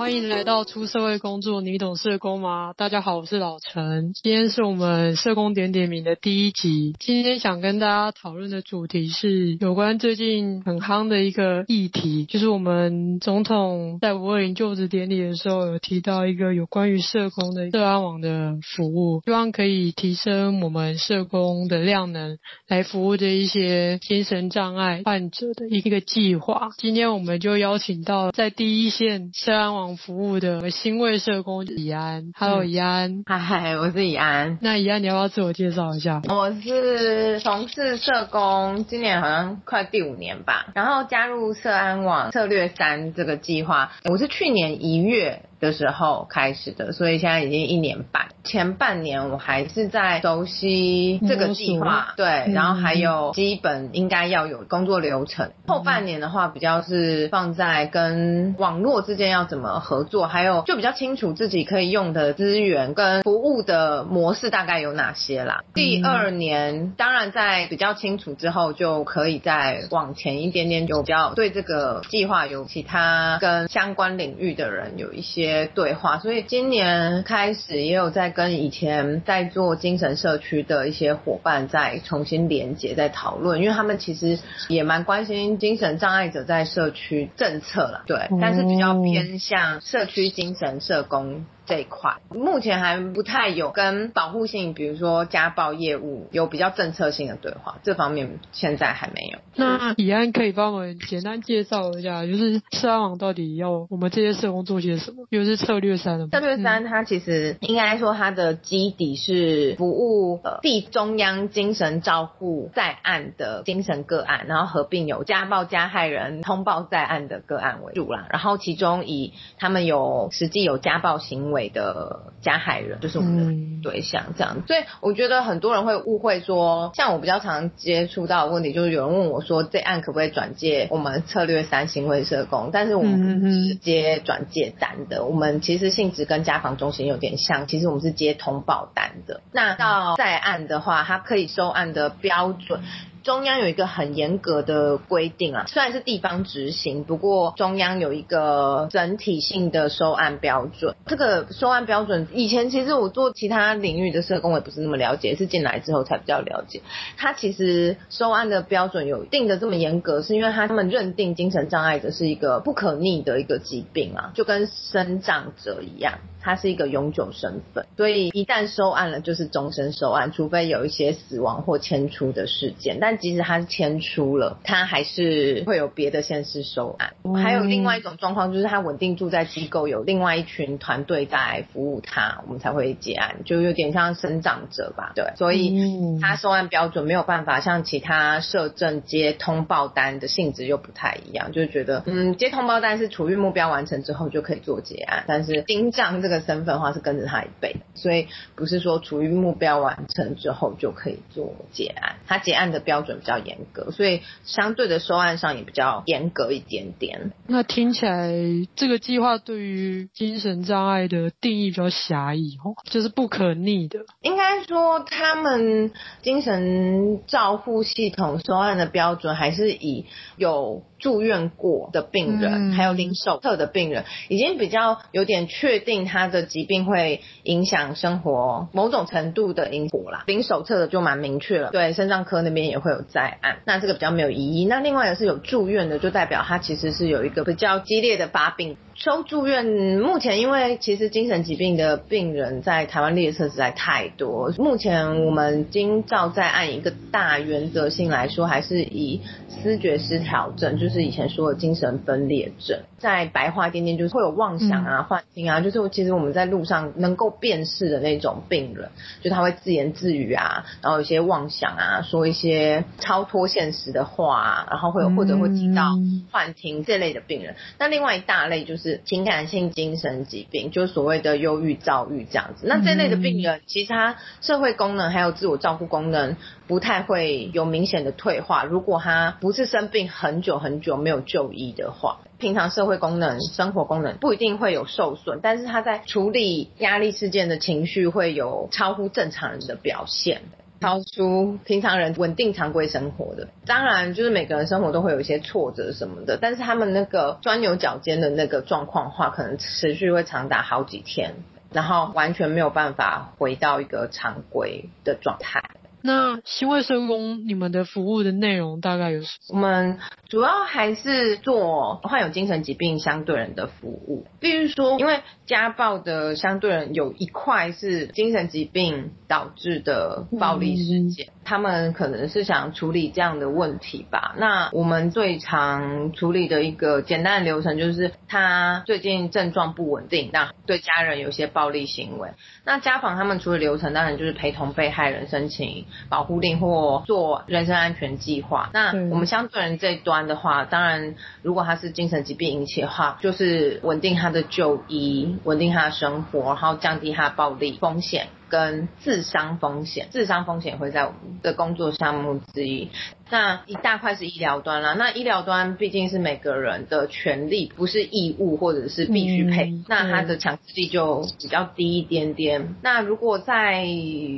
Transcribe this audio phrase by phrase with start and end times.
[0.00, 2.72] 欢迎来到出社会工作，你懂社工吗？
[2.74, 6.94] 大家好，我是老陈，今天是我们社工点点名的第一集。
[6.98, 26.70] 今天想跟大家讨论的主题是有关最近很夯的一个议题，就是我们总统在五二零就职典礼的时候有提到一个有关于社工的社安网的服务，希望可以提升我们社工的量能，来服务这一些精神障碍患者的一个计划。
[26.78, 34.58] 今天我们就邀请到在第一线社安网服务的新卫社工以安，Hello，以安，嗨，我是以安。
[34.60, 36.22] 那以安，你要不要自我介绍一下？
[36.28, 48.28] 我是从事社工，今年好像快第五年吧，然后加入社安网策略三这个计划，我是去年一月的时候开始的，所以现在已经一年半。
[48.42, 55.48] 前半年我还是在熟悉这个计划，对，然后还有基本应该要有工作流程。
[55.48, 65.60] 嗯、后半年的话，比较是放在跟网络之间要怎么合作，还有就比较清楚自己可以用的资源跟服务的模式大概有哪些啦。
[65.62, 75.49] 嗯、第二年当然在比较清楚之后，就可以再往前一点点，就比较对这个计划有其他跟相关领域的人有一些。
[75.74, 91.44] 对话，所以今年开始也有在跟以前在做精神社区的一些伙伴在重新连接，在讨论，因为他们其实也蛮关心精神障碍者在社区政策了，对，但是比较偏向社区精神社工。
[91.66, 99.38] 这一块目前还不太有跟保护性，比如说家暴业务有比较政策性的对话，这方面现在还没有。
[99.54, 105.26] 那以安可以帮我们简单介绍一下，就是社安网到底要我们这些社工做些什么？
[105.30, 106.30] 又是策略三？
[106.30, 118.26] 策略三它其实应该说它的基底是服务呃地中央精神照护在案的精神个案，然后合并有家暴加害人通报在案的个案为主啦。
[118.30, 121.70] 然后其中以他们有实际有家暴行为。
[121.70, 132.70] 的加害人就是我们的对象，这样，所以我觉得很多人会误会说，像我比较常接触到的问题，就是有人问我说，这案可不可以转介我们策略三行为社工？
[132.72, 139.42] 但是我们不是直接转介单的，我们其实性质跟家访中心有点像，其实我们是接通报单的。
[139.52, 142.80] 那到在案的话，它可以收案的标准。
[143.22, 150.94] 中央有一个很严格的规定啊，虽然是地方执行，不过中央有一个整体性的收案标准。
[151.06, 156.80] 这个收案标准，以前其实我做其他领域的社工也不是那么了解，是进来之后才比较了解。
[157.16, 166.18] 他其实收案的标准有定的这么严格，是因为他们认定精神障碍者是一个不可逆的一个疾病啊，就跟身障者一样。
[166.42, 172.96] 它是一个永久身份，所以一旦收案了，就是终身收案，除非有一些死亡或迁出的事件。
[172.98, 177.12] 但即使他是迁出了，他还是会有别的县市收案。
[177.24, 185.12] 嗯、还有另外一种状况，就是他稳定住在机构，有另外一群团队在服务他，我们才会结案，就有点像生长者吧？
[185.14, 196.29] 对，所以他收案标准没有办法像其他社政接通报单的性质又不太一样，就是觉得嗯，接通报单是处遇目标完成之后就可以做结案，但是听障这个。
[196.30, 207.32] 这个身份的话是跟着他一辈，所以不是说处于目标完成之后就可以做结案，他结案的标准比较严格，所以相对的收案上也比较严格一点点。
[207.48, 208.32] 那听起来
[208.76, 213.98] 这个计划对于精神障碍的定义比较狭义哦，就是不可逆的。
[214.22, 215.90] 应该说他们
[216.22, 230.22] 精神照护系统收案的标准还是以有住院过的病人，嗯、还有零手册的病人，已经比较有点确定他的疾病会影响生活某种程度的因果啦。
[230.26, 234.66] 零手册的就蛮明确了，对，肾脏科那边也会有在案，那这个比较没有疑义。
[234.66, 238.76] 那另外也是有住院的，就代表他其实是有一个比较激烈的发病。
[239.02, 239.64] 收住院，
[239.98, 258.90] 目前因为其实精神疾病的病人在台湾列车实在太多，目前我们经照在按一个大原则性来说，还是以思觉失调症，就是以前说的精神分裂症，在白话一点点就是会有妄想啊、幻听啊，就是其实我们在路上能够辨识的那种病人，
[259.22, 265.84] 就他会自言自语啊，然后有些妄想啊，说一些超脱现实的话啊，然后会有或者会提到
[266.30, 267.54] 幻听这类的病人。
[267.78, 268.89] 那另外一大类就是。
[268.98, 272.66] 情感性精神疾病，就是所谓的忧郁、躁郁这样子。
[272.66, 278.64] 那这类的病人，其实他社会功能还有自我照顾功能不太会有明显的退化。
[278.64, 290.42] 如果他不是生病很久很久没有就医的话，平常社会功能、生活功能不一定会有受损，但是他在处理压力事件的情绪会有超乎正常人的表现。
[290.80, 293.48] 超出平常人稳定常规生活的。
[293.66, 301.34] 当然，就是每个人生活都会有一些挫折什么的，但是他们那个钻牛角尖的那个状况的话，可能持续会长达好几天，
[301.70, 305.62] 然后完全没有办法回到一个常规的状态。
[306.02, 309.54] 那新卫社工，你们的服务的内容大概有什么？
[309.54, 309.98] 我们
[310.28, 314.26] 主要还是做患有精神疾病相对人的服务。
[314.40, 324.36] 比如说，因为家暴的相对人有一块是精神疾病导致的暴力事件，嗯、他们可能是想处理这样的问题吧。
[324.38, 332.28] 那我们最常处理的一个简单的流程就是，他最近症状不稳定，那对家人有些暴力行为。
[332.64, 335.86] 那家访他们处理流程当然就是陪同被害人申请。
[336.08, 338.70] 保护令或做人身安全计划。
[338.72, 348.28] 那我们相对人这一端的话，当然如果他是精神疾病引起的话，就是稳定他的就医，稳定他的生活，然后降低他的暴力风险。
[348.50, 352.90] 跟自伤风险，自伤风险会在我们的工作项目之一。
[353.30, 362.74] 那一大块是医疗端啦，那医疗端毕竟是每个人的权利，不是义务或者是必须配，嗯、那它的强制力就比较低一点点。
[362.82, 363.86] 那如果在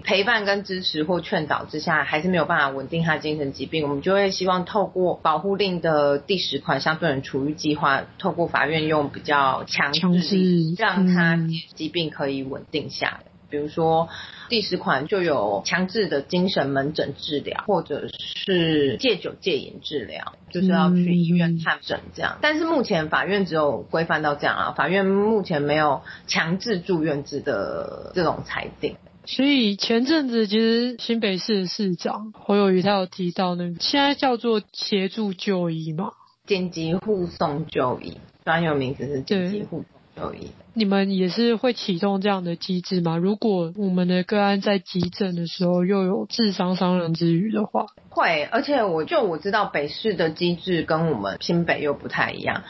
[0.05, 11.38] 陪伴跟支持或劝导之下，还是没有办法稳定他精神疾病，我们就会希望透过保护令的第十款相对人处遇计划，透过法院用比较强制力，让他
[11.75, 13.31] 疾病可以稳定下来。
[13.52, 14.08] 比如说，
[14.49, 22.37] 第十款就有强制的精神门诊治疗，或者是戒酒戒瘾治疗，就是要去医院看诊这样。
[22.37, 28.96] 嗯、但是目前法院只有规范到这样啊，法院目前没有强制住院制的这种裁定。
[29.26, 36.12] 所以前阵子其实新北市的市长侯友谊他有提到那个，现在叫做协助就医嘛，
[36.46, 38.16] 紧急护送就医，
[38.46, 40.50] 专有名词是紧急护送就医。
[40.75, 43.19] 你们也是会启动这样的机制吗？
[43.19, 48.44] 如果我们的个案在急诊的时候又有自伤伤人之余的话，会。
[48.44, 52.62] 而且我就我知道北市的机制跟我们新北又不太一样。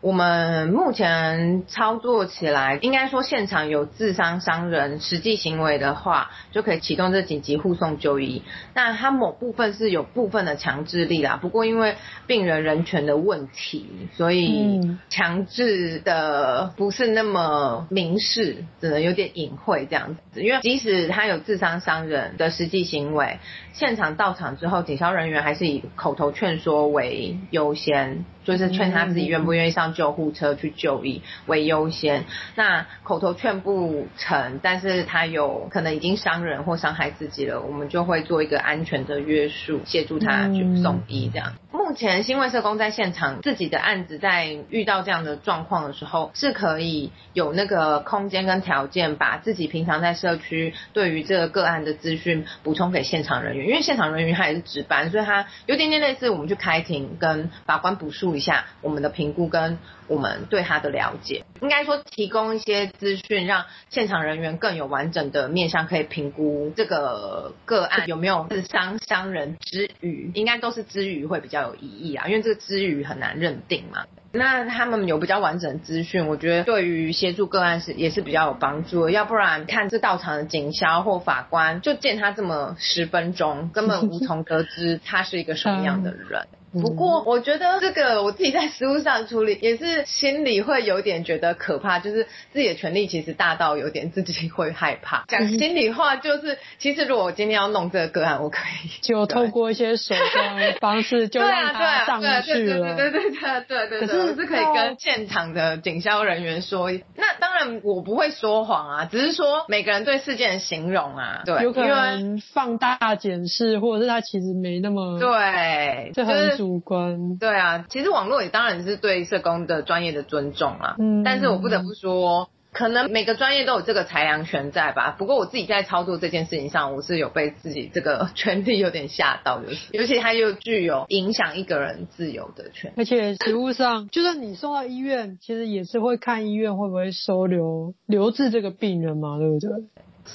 [0.00, 8.42] 我们目前操作起来，应该说现场有自伤伤人实际行为的话，就可以启动这紧急护送就医。
[8.72, 14.80] 那它某部分是有部分的强制力啦，不过因为病人人权的问题，所以
[15.10, 20.42] 强制的不是那么明示，只能有点隐晦这样子。
[20.42, 23.38] 因为即使他有自伤伤人的实际行为，
[23.72, 28.24] 现场到场之后，警消人员还是以口头劝说为优先。
[28.42, 32.24] 就是劝他自己愿不愿意上救护车去就医为优先。
[32.56, 41.52] 那口头劝不成，但是他有可能已经伤人或伤害自己了，我们就会做一个安全的约束，协助他去送医这样。
[41.70, 59.78] 目前新卫社工在现场自己的案子，在遇到这样的状况的时候，是可以有那个空间跟条件，把自己平常在社区对于这个个案的资讯补充给现场人员，因为现场人员他也是值班，所以他有点点类似我们去开庭跟法官补述一下我们的评估跟
[60.10, 74.04] 我们对他的了解，应该说提供一些资讯，让现场人员更有完整的面向可以评估这个个案有没有自伤伤人之余，应该都是之余会比较有意义啊，因为这个之余很难认定嘛。
[74.32, 79.08] 那他们有比较完整的资讯，我觉得对于协助个案是也是比较有帮助。
[79.10, 86.48] 要不然看这到场的警消或法官就见他这么十分钟，根本无从得知他是一个什么样的人。
[86.72, 95.24] 不过我觉得这个我自己在食物上处理也是心里会有点觉得可怕，就是自己的权利其实大到有点自己会害怕。
[95.26, 102.94] 讲心里话就是，其实如果我今天要弄这个个案，我可以 就透过一些手段方式就让他上去了。
[102.96, 103.30] 对对对对
[103.66, 104.00] 对对对。
[104.00, 116.59] 可是是可以跟现场的警消人员说，那当然我不会说谎啊，只是说每个人对事件的形容啊，对，有可能放大检视，或者是他其实没那么对，就是。
[116.60, 117.38] 主观。
[117.38, 120.96] 对啊，其实网络也当然是对社工的专业的尊重啦。
[120.98, 122.50] 嗯，但是我不得不说。
[122.72, 125.16] 可能每个专业都有这个裁量权在吧？
[125.18, 132.92] 不过我自己在操作这件事情上，我是有被自己这个权利有点吓到，就是， 尤其它又具有影响一个人自由的权。
[132.96, 139.70] 而且实物上，就算你送到医院，其实也是会看医院会不会收留留置这个病人嘛，对不对？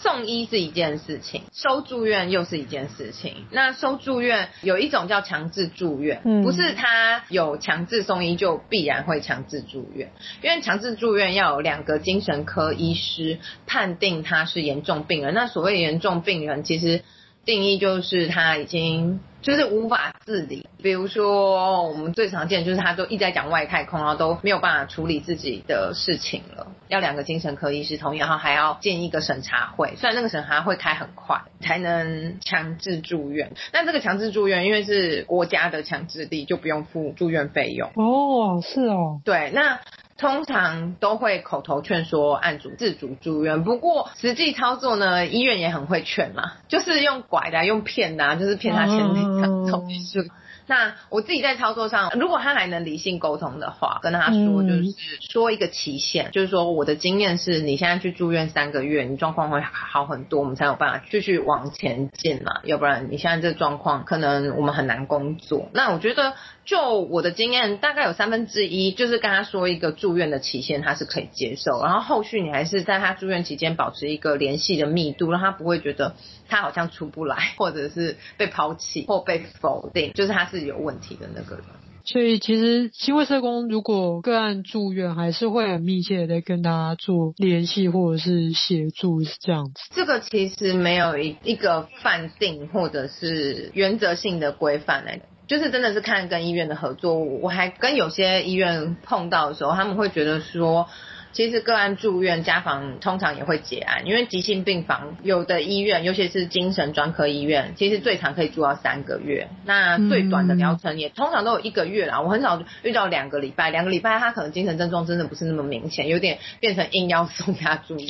[0.01, 3.45] 送医是一件事情，收住院又是一件事情。
[3.51, 10.11] 那收住院有一种叫强制住院，嗯，不是他有强制送医就必然会强制住院，
[10.41, 15.33] 因为强制住院要有两个精神科医师判定他是严重病人。
[15.33, 17.03] 那所谓严重病人，其实
[17.45, 20.67] 定义就是他已经就是无法自理。
[20.81, 29.95] 比如说，我们最常见的就是他都一直在讲外太空，然后都没有办法处理自己的事情了，要两个精神科医师同意，然后还要建一个审查会。
[29.95, 37.89] 虽然那个审查会开很快，才能强制住院，那这个强制住院因为是国家的强制力，就不用付住院费用。
[37.95, 39.79] 哦，是哦，对，那。
[40.17, 50.19] 通常都会口头劝说案主自主住院，不过实际操作呢，医院也很会劝嘛，就是用拐的、用骗的、就是骗他签那个同意书。
[50.67, 54.84] 那我自己在操作上，如果他还能理性沟通的话，跟他说就是
[55.29, 65.69] 说一个期限，就是说我的经验是你现在去住院三个月，你状况会好很多，我们才有办法继续往前进嘛，要不然你现在这状况可能我们很难工作。
[65.74, 66.34] 那我觉得。
[66.65, 71.79] 就我的经验，大概有三分之一就是跟他说一个住院的期限，他是可以接受。
[71.81, 76.15] 然后后续你还是在他住院期间保持一个联系的密度，让他不会觉得
[76.48, 81.65] 他好像出不来，或者是被抛弃或被否定，就是他是有问题的那个人。
[82.03, 89.81] 所以其实心卫社工如果个案住院，还是会很密切的跟他做联系或者是协助，是这样子。
[89.91, 95.25] 这个其实没有一一个范定或者是原则性的规范来的。
[95.47, 100.87] 就是真的是看跟医院的合作，我还跟有些医院碰到的时候，他们会觉得说。
[101.36, 112.22] 其实个案住院，家访通常也会结案，因为急性病房有的医院，尤其是精神专科医院，其实最长可以住到三个月，那最短的疗程也通常都有一个月啦。
[112.22, 118.08] 我很少遇到两个礼拜，两个礼拜他可能精神症状真的不是那么明显，有点变成硬要送他住院，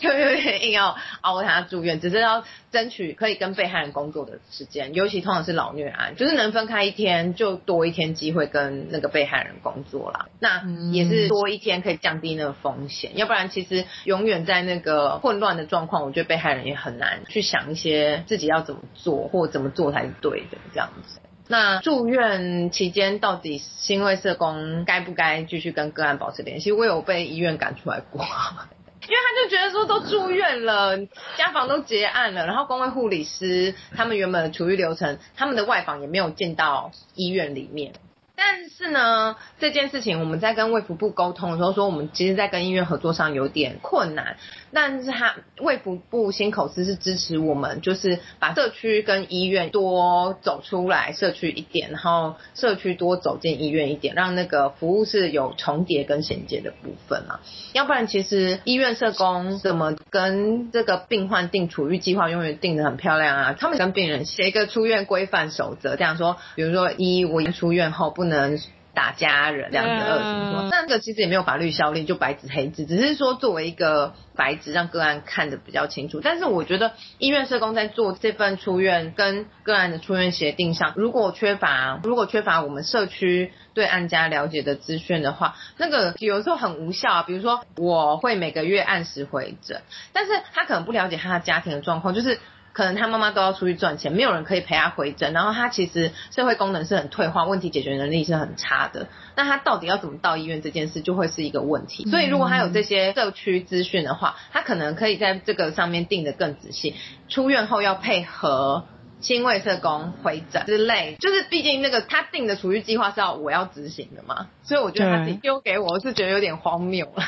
[0.00, 2.42] 就有点硬要熬他住院，只是要
[2.72, 10.26] 争取可以跟被害人工作的时间，尤其通常是老虐案，就是能分开一天就多一天机会跟那个被害人工作啦。
[10.40, 11.67] 那也是多一天。
[11.82, 21.20] 可以降低那个风险，要不然其实永远在那个混乱的状况，我觉得被害人也很难去想一些自己要怎么做或怎么做才是对的这样子。
[21.46, 26.72] 那住院期间到底新卫社工该不该继续跟个案保持联系？
[26.72, 28.22] 我有被医院赶出来过，
[29.02, 30.98] 因为他就觉得说都住院了，
[31.38, 37.94] 家访都结案了，然后公卫护理师他们原本的处遇流程，他们的外访也没有进到医院里面。
[38.40, 44.36] 但是呢，这件事情我们在跟卫福部沟通的时候说，我们其实在跟医院合作上有点困难。
[44.72, 57.40] 但是他卫福部心口司是支持我们，就是把社区跟医院多走出来社区一点，然后社区多走进医院一点，让那个服务是有重叠跟衔接的部分啊。
[57.72, 63.56] 要不然其实医院社工怎么跟这个病患定处遇计划，永远定得很漂亮啊。
[63.58, 68.58] 他们跟病人写一个出院规范守则，这样说，比如说一，我出院后不能。
[68.98, 70.68] 打家人这样子，二什么说？
[70.72, 76.20] 那这个其实也没有法律效力，就白纸黑字，只是说作为一个白纸，让个案看得比较清楚。
[76.20, 87.22] 但是我觉得医院社工在做这份出院跟个案的出院协定上，如果缺乏如果缺乏我们社区对案家了解的资讯的话，那个有时候很无效啊。
[87.22, 89.80] 比如说我会每个月按时回诊，
[90.12, 92.40] 但是他可能不了解他的家庭的状况，就是。
[92.72, 99.08] 可能他妈妈都要出去赚钱，没有人可以陪他回诊，然后他其实社会功能是很退化，问题解决能力是很差的。
[99.34, 102.08] 那他到底要怎么到医院这件事就会是一个问题。
[102.10, 106.94] 所以如果他有这些社区资讯的话，他可能可以在这个上面定得更仔细。
[107.28, 108.86] 出院后要配合
[109.20, 117.24] 亲卫社工回诊之类，就是毕竟那个他定的处遇计划是要我要执行的嘛，所以我觉得他自己丢给我是觉得有点荒谬了。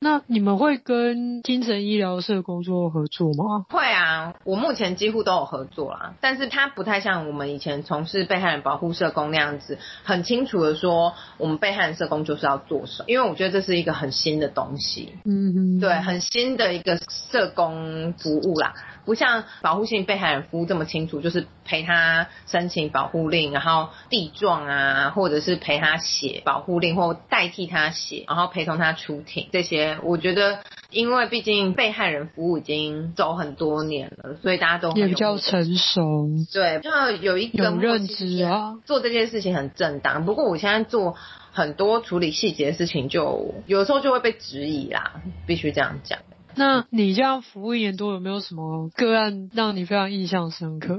[0.00, 3.66] 那你们会跟精神医疗社工作合作吗？
[3.70, 16.98] 会啊，我目前几乎都有合作啦，但是它不太像我们以前从事被害人保护社工那样子，很清楚的说我们被害人社工就是要做什么，因为我觉得这是一个很新的东西，嗯哼，对，很新的一个
[17.30, 18.74] 社工服务啦。
[19.06, 29.98] 不像保护性被害人服务这么清楚，就是陪他申请保护令，然后递状啊，或者是陪他写保护令，或代替他写，然后陪同他出庭这些。
[30.02, 30.58] 我觉得，
[30.90, 36.28] 因为毕竟被害人服务已经走很多年了，所以大家都也比较成熟。
[36.52, 40.26] 对，就要有一个有认知啊，做这件事情很正当。
[40.26, 41.14] 不过我现在做
[41.52, 43.24] 很多处理细节的事情就，
[43.68, 45.12] 就有时候就会被质疑啦，
[45.46, 46.18] 必须这样讲。
[46.56, 50.96] 那你这样服务一年多，有没有什么个案让你非常印象深刻？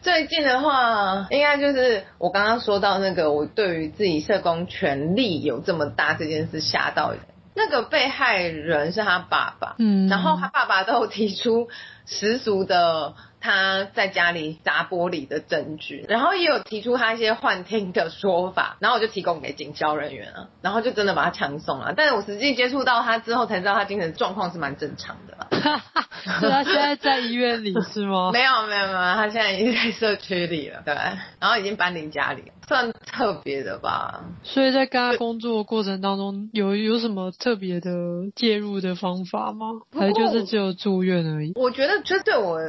[0.00, 7.14] 最近的话，应该就是我刚刚说到那个，我对于自己社工权利有这么大这件事吓到。
[7.54, 11.68] 那个被害人是他爸爸，嗯，然后他爸爸都提出
[12.06, 21.92] 十足的他在家里砸玻璃的证据，然后也有提出他一些幻听的说法，然后我就提供给警消人员啊，然后就真的把他强送了。
[21.96, 25.32] 但是我实际接触到他之后才知道，他精神状况是蛮正常的。
[26.22, 28.30] 是他现在在医院里是吗？
[28.32, 34.22] 没有没有没有，他现在已经在社区里了，对，然后已经搬离家里，算特别的吧。
[34.44, 37.90] 所以在跟他工作的过程当中，有有什么特别的
[38.36, 39.66] 介入的方法吗？
[39.98, 41.52] 还是就是只有住院而已？
[41.56, 42.60] 我觉得就对我。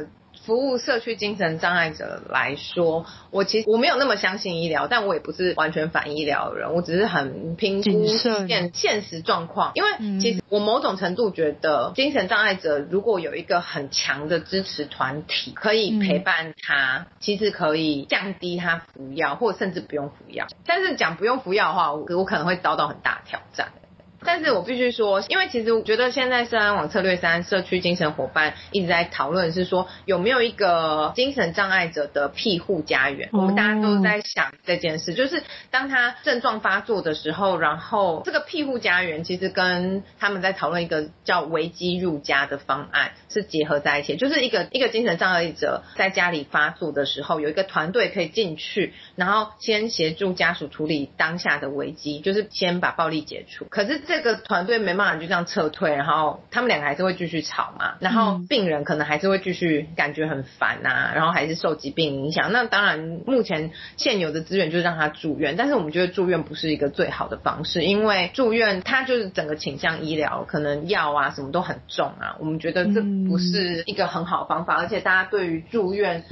[0.44, 9.72] 服务社区精神障碍者来说，我其实我没有那么相信医疗，但我也不是完全反医疗的人，我只是很评估现现实状况。
[9.74, 20.46] 因为其实我某种程度觉得，精神障碍者如果有一个很强的支持团体可以陪伴他，其实可以降低他服药，或者甚至不用服药。
[20.66, 23.68] 但是讲不用服药的话，我我可能会遭到很大挑战。
[24.24, 33.28] 但是我必须说，因为其实我觉得现在社安网策略三社区精神伙伴一直在讨论是说，有没有一个精神障碍者的庇护家园？
[33.32, 53.66] 我们大家都在想这件事，就是当他症状发作的时候，然后这个庇护家园其实跟他们在讨论一个叫危机入家的方案是结合在一起，就是一个一个精神障碍者在家里发作的时候，有一个团队可以进去，然后先协助家属处理当下的危机，就是先把暴力解除。
[53.70, 62.52] 可是这这个团队没办法就这样撤退，然后他们两个还是会继续吵嘛，然后病人可能还是会继续感觉很烦呐、啊，然后还是受疾病影响。
[62.52, 76.24] 那当然，目前现有的资源就是让他住院，但是我们觉得住院不是一个最好的方式，因为住院他就是整个倾向医疗，可能药啊什么都很重啊，我们觉得这不是一个很好的方法，而且大家对于住院。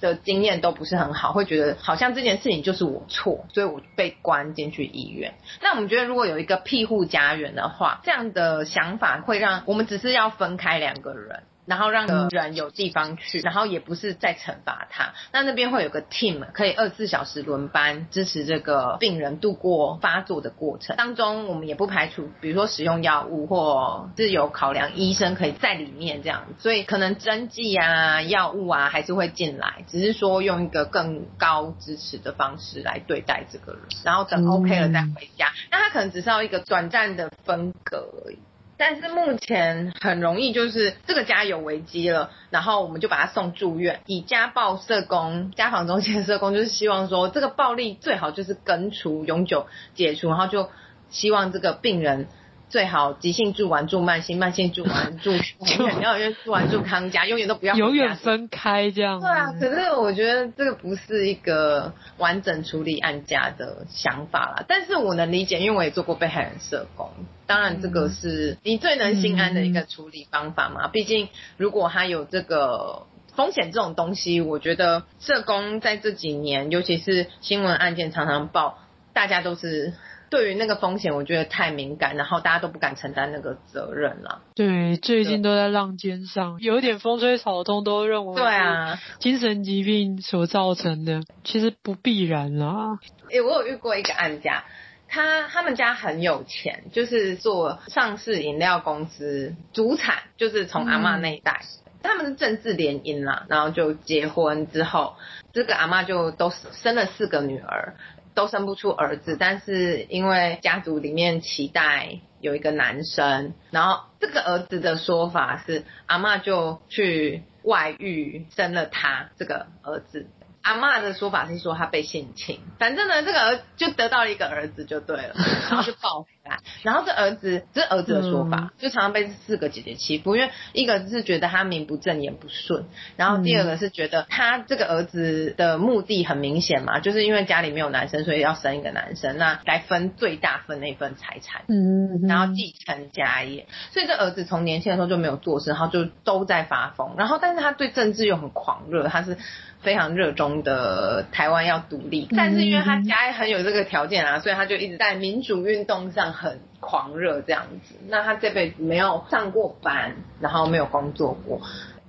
[0.00, 5.34] 的经验都不是很好，会觉得好像这件事情就是我错，所以我被关进去医院。
[5.60, 11.42] 那我们觉得如果有一个庇护家园的话，这样的想法会让我们只是要分开两个人。
[11.70, 15.14] 然后让人有地方去，然后也不是在惩罚他。
[15.32, 20.96] 那那边会有个 team 可以二十四小时轮班支持这个病人度过发作的过程。
[20.96, 26.44] 当中我们也不排除，比如说使用药物或是有考量，医生可以在里面这样。
[26.58, 35.52] 所以可能针剂啊、药物啊还是会进来，只是说用一个更高支持的方式来对待这个人，然后等 OK 了再回家。
[35.70, 38.38] 那他可能只是要一个短暂的分隔而已。
[38.80, 44.00] 但是目前很容易，就是这个家有危机了，然后我们就把他送住院。
[44.06, 50.70] 以家暴社工、家访中心的社工，就是希望说，这个暴力最好就是根除、永久解除，然后就
[51.10, 52.28] 希望这个病人。
[52.70, 59.20] 最好急性住完住慢性，慢性住完住永远要因为住完住康家， 永远都不要永远分开这样。
[59.20, 64.64] 对啊，可是我觉得这个不是一个完整处理案家的想法啦。
[64.68, 67.10] 但是我能理解，因为我也做过被害人社工。
[67.46, 70.86] 当然，这个是你最能心安的一个处理方法嘛。
[70.86, 78.78] 毕竟，如果他有这个风险这种东西，我觉得社工在这几年，尤其是新闻案件常常报，
[79.12, 79.92] 大家都是。
[80.30, 84.42] 对于那个风险，我觉得太敏感，然后大家都不敢承担那个责任了。
[84.54, 93.00] 对，最近都在浪尖上，有一点风吹草动都认为，对啊，精神疾病所造成的，其实不必然啦。
[93.30, 94.62] 诶，我有遇过一个案家，
[95.08, 105.16] 他他们家很有钱，就是做上市饮料公司，主产就是从阿妈那一代，嗯、他们是政治联姻啦，然后就结婚之后，
[105.52, 107.96] 这个阿妈就都生了四个女儿。
[108.40, 120.26] 都生不出儿子，但是因为家族里面期待有一个男生，然后这个儿子的说法是阿嬷就去外遇生了他这个儿子。
[120.62, 125.34] 阿嬷的说法是说他被性侵，反正呢，这个儿就得到了一个儿子就对了，
[125.68, 126.58] 然后就抱回来。
[126.82, 132.84] 然后这儿子，这是儿子的说法，嗯、就常常被四个姐姐欺负，因为一个是觉得他名不正言不顺，
[133.16, 143.66] 然后第二个是觉得他这个儿子的目的很明显嘛，就是因为家里没有男生，所以要生一个男生，那来分最大份那份财产，嗯，然后继承家业。
[143.92, 149.36] 所以这儿子从年轻的时候就没有做事，然后就都在发疯，然后但是他对政治又很狂热，他是。
[149.82, 157.94] 非常热衷的台湾要独立，但是因为他家很有这个条件啊，所以他就一直在民主运动上很狂热这样子。
[158.08, 161.60] 那他这辈子没有上过班，然后没有工作过，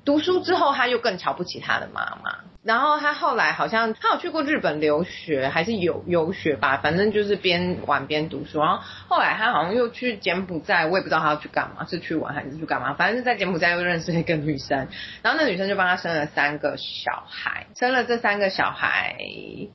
[0.06, 2.36] 读书之后他又更瞧不起他的妈妈。
[2.64, 8.60] 然后他后来好像他有去过日本留学，还是有游学吧，反正就是边玩边读书。
[8.60, 12.94] 然后后来他好像又去柬埔寨，我也不知道他要去干嘛，是去玩还是去干嘛。
[12.94, 14.88] 反正是在柬埔寨又认识一个女生，
[15.24, 17.66] 然后那女生就帮他生了三个小孩。
[17.76, 19.16] 生了这三个小孩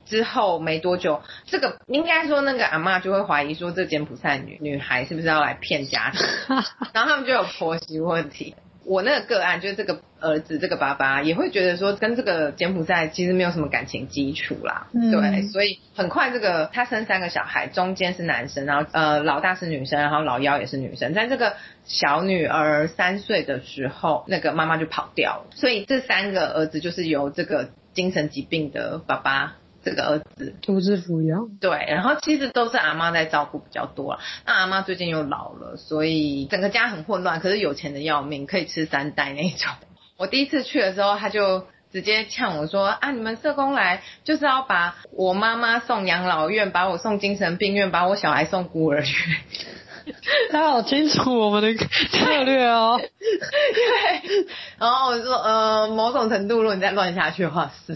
[0.05, 6.25] 之后没多久，这个应该说那个阿嬷就会怀疑说，这柬埔寨女女孩是不是要来骗家庭？
[6.93, 8.55] 然后他们就有婆媳问题。
[8.87, 29.55] 我那个个案就是这个儿子，这个爸爸也会觉得说，跟这个柬埔寨其实没有什么感情基础啦，嗯、对，所以很快这个他生三个小孩，中间是男生，然后呃老大是女生，然后老幺也是女生，在这个小女儿三岁的时候，那个妈妈就跑掉了，所以这三个儿子就是由这个精神疾病的爸爸。
[29.89, 34.19] 这个儿子独自抚养，对，然后其实都是阿妈在照顾比较多了。
[34.45, 37.39] 那阿妈最近又老了，所以整个家很混乱。
[37.39, 39.71] 可是有钱的要命，可以吃三代那种。
[40.17, 49.05] 我第一次去的时候，他就直接呛我说：“啊，你们社工来就是要把我妈妈送养老院，把我送精神病院，把我小孩送孤儿院。
[50.51, 52.99] ”他好清楚我们的策略哦。
[52.99, 54.47] 对，
[54.77, 57.95] 然后我说：“呃，某种程度，如果你再乱下去的话，是。”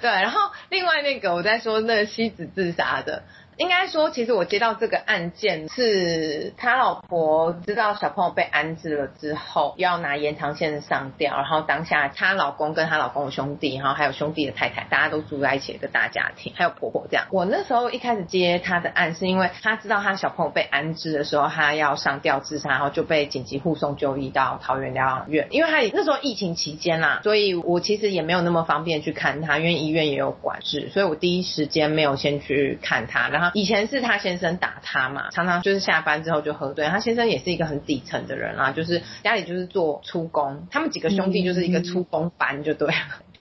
[0.00, 3.22] 对，然后另外那个我在说那个西子自杀的。
[3.56, 17.24] 应该说，其实我接到这个案件是他老婆知道小朋友被安置了之后，要拿延长线上吊，然后当下她老公跟她老公的兄弟，然后还有兄弟的太太，大家都住在一起一个大家庭，还有婆婆这样。
[17.30, 25.46] 我那时候一开始接他的案，是因为他知道他小朋友被安置的时候，他要上吊自杀，然后就被紧急护送就医到桃园疗养院。
[25.50, 33.45] 因为他那时候疫情期间啦，所以我其实也没有那么方便去看他，因为医院也有管制，所以我第一时间没有先去看他，然后。
[33.54, 36.86] 以前是他先生打他嘛，常常就是下班之后就喝醉。
[36.86, 42.94] 他先生也是一个很底层的人啊，就是家里就是做出工，他们几个兄弟就是一个出工班就对了，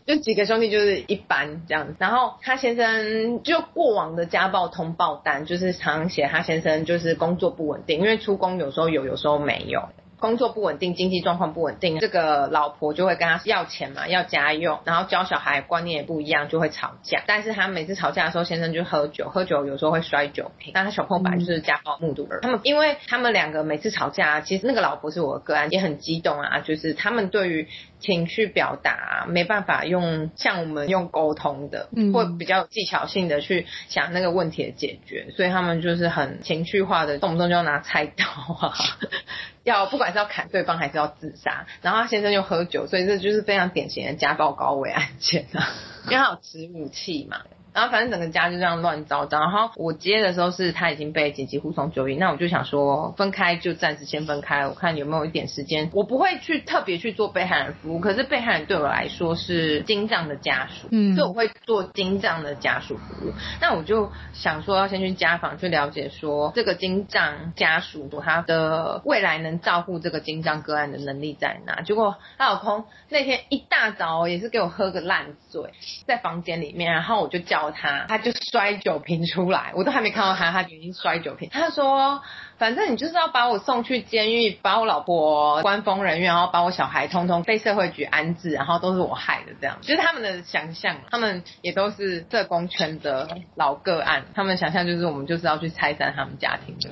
[0.06, 1.96] 就几个兄弟就是一班这样子。
[2.00, 9.90] 然后他先生就过往的家暴通报单，就是常常写他先生就是工作不稳定，因为出工有时候有，有时候没有。
[10.20, 17.24] 工作不稳定，经济状况不稳定，这个老婆就会跟他要钱嘛，要家用，然后教小孩观念也不一样，就会吵架。
[17.28, 20.72] 但是他每次吵架的时候，先生就喝酒，喝酒有时候会摔酒瓶。
[20.74, 22.40] 但他小朋友本来就是家暴目睹儿。
[22.42, 27.68] 他们因为他们两个每次吵架，其实那个老婆是我的个案，也很激动啊，就是他们对于
[28.00, 38.74] 情绪表达没办法用像我们用沟通的，或比较有技巧性的去想那个问题的解决，所以他们就是很情绪化的，动不动就要拿菜刀啊。
[39.64, 45.74] 要不管是要砍对方还是要自杀，然后他先生又喝酒，所以这就是非常典型的家暴高危案件啊，
[46.06, 47.42] 因为他有持武器嘛。
[47.76, 49.42] 然后反正整个家就这样乱糟糟。
[49.42, 55.90] 然后我接的时候是他已经被紧急护送就医，那我就想说分开就暂时先分开，我看有没有一点时间。
[55.92, 63.34] 我不会去特别去做被害人服务，可是被害人对我来说是精藏的家属，嗯，所以我会做精藏的家属服务。
[63.60, 71.82] 那我就想说要先去家访去了解说这个精藏家属他的未来能照顾这个金藏个案的能力在哪。
[71.82, 75.72] 结果他老公那天一大早也是给我喝个烂醉，
[76.08, 77.65] 在房间里面，然后我就叫。
[77.72, 81.50] 他他就摔酒瓶出来，我都还没看到他，他已经摔酒瓶。
[81.52, 82.22] 他说。
[82.58, 89.78] 反正你就是要把我送去监狱，把我老婆关疯人院，然后把我小孩通通被社会局安置，然后都是我害的这样。
[89.82, 96.90] 就是他们的想象，他们也都是社工圈的老个案，他们想象就是我们就是要去拆散他们家庭的。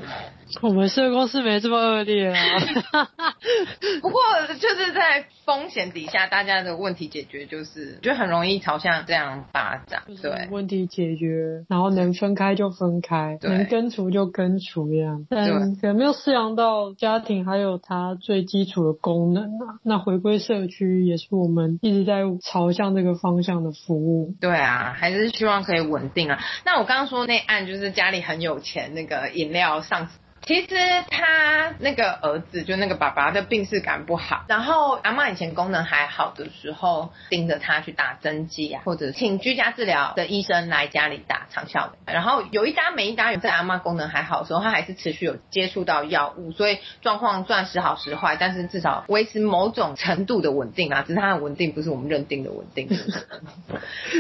[0.62, 2.40] 我们社工是没这么恶劣啊。
[4.02, 4.22] 不过
[4.60, 10.04] 就是在风险底下，大家的问题解决就是就很容易朝向这样发展。
[10.22, 15.26] 对，问题解决，然后能分开就分开，能根除就根除这样。
[15.30, 15.44] 对。
[15.84, 19.80] 有没有饲养到家庭，还有它最基础的功能啊？
[19.84, 24.36] 那回归社区也是我们一直在朝向这个方向的服务。
[24.40, 26.40] 对啊，还是希望可以稳定啊。
[26.66, 30.08] 那我刚刚说那案就是家里很有钱，那个饮料上。
[30.46, 30.68] 其实
[31.10, 42.14] 他那个儿子就那个爸爸的病识感不好，然后阿嬷以前功能还好的时候，盯着他去打针剂啊，或者请居家治疗的医生来家里打长效的。
[42.14, 51.04] 然后有一搭没一搭，有在阿嬷功能还好的时候，他还是持续有接触到药物，所以状况算时好时坏，但是至少维持某种程度的稳定啊。
[51.08, 52.90] 只是他的稳定不是我们认定的稳定。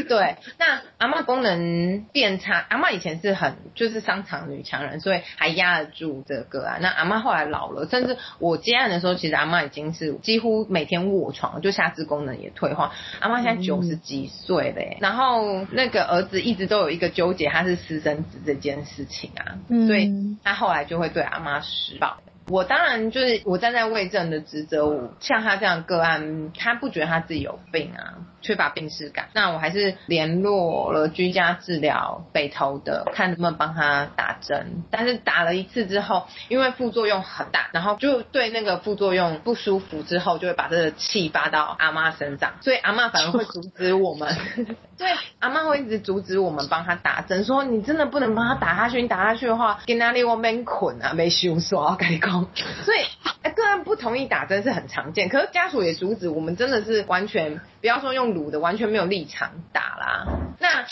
[0.07, 6.12] 对，那阿嬷功能变差，阿嬷以前是很就是商场女强人，所以还压得住。
[6.21, 12.91] 这个啊，那阿妈后来老了，甚至我接案的时候，其实阿妈已经是几乎每天卧床，就下肢功能也退化。
[13.19, 20.11] 阿妈现在九十几岁了，嗯，然后那个儿子一直都有一个纠结，他是私生子这件事情啊，嗯，所以
[20.43, 22.17] 他后来就会对阿妈施暴。
[22.49, 28.19] 我当然就是我站在卫政的职责，我像他这样个案，他不觉得他自己有病啊。
[28.43, 29.29] 缺乏病耻感。
[29.33, 34.83] 那我还是联络了居家治疗北投的，看能不能帮他打针。
[34.91, 44.37] 但是打了一次之后，因为副作用很大，然后就对那个副作用不舒服，之后就会把这个气发到阿妈身上，所以阿妈反而会阻止我们。
[44.97, 52.47] 对，阿妈会一直阻止我们帮他打针，说你真的不能帮他打下去，你打下去的话，跟哪里我们捆啊，没修说要改工。
[52.83, 52.99] 所以，
[53.41, 60.25] 哎，个人不同意打针是很常见，可是家属也阻止我们，真的是完全不要说用撸的，完全没有立场打啦。
[60.59, 60.85] 那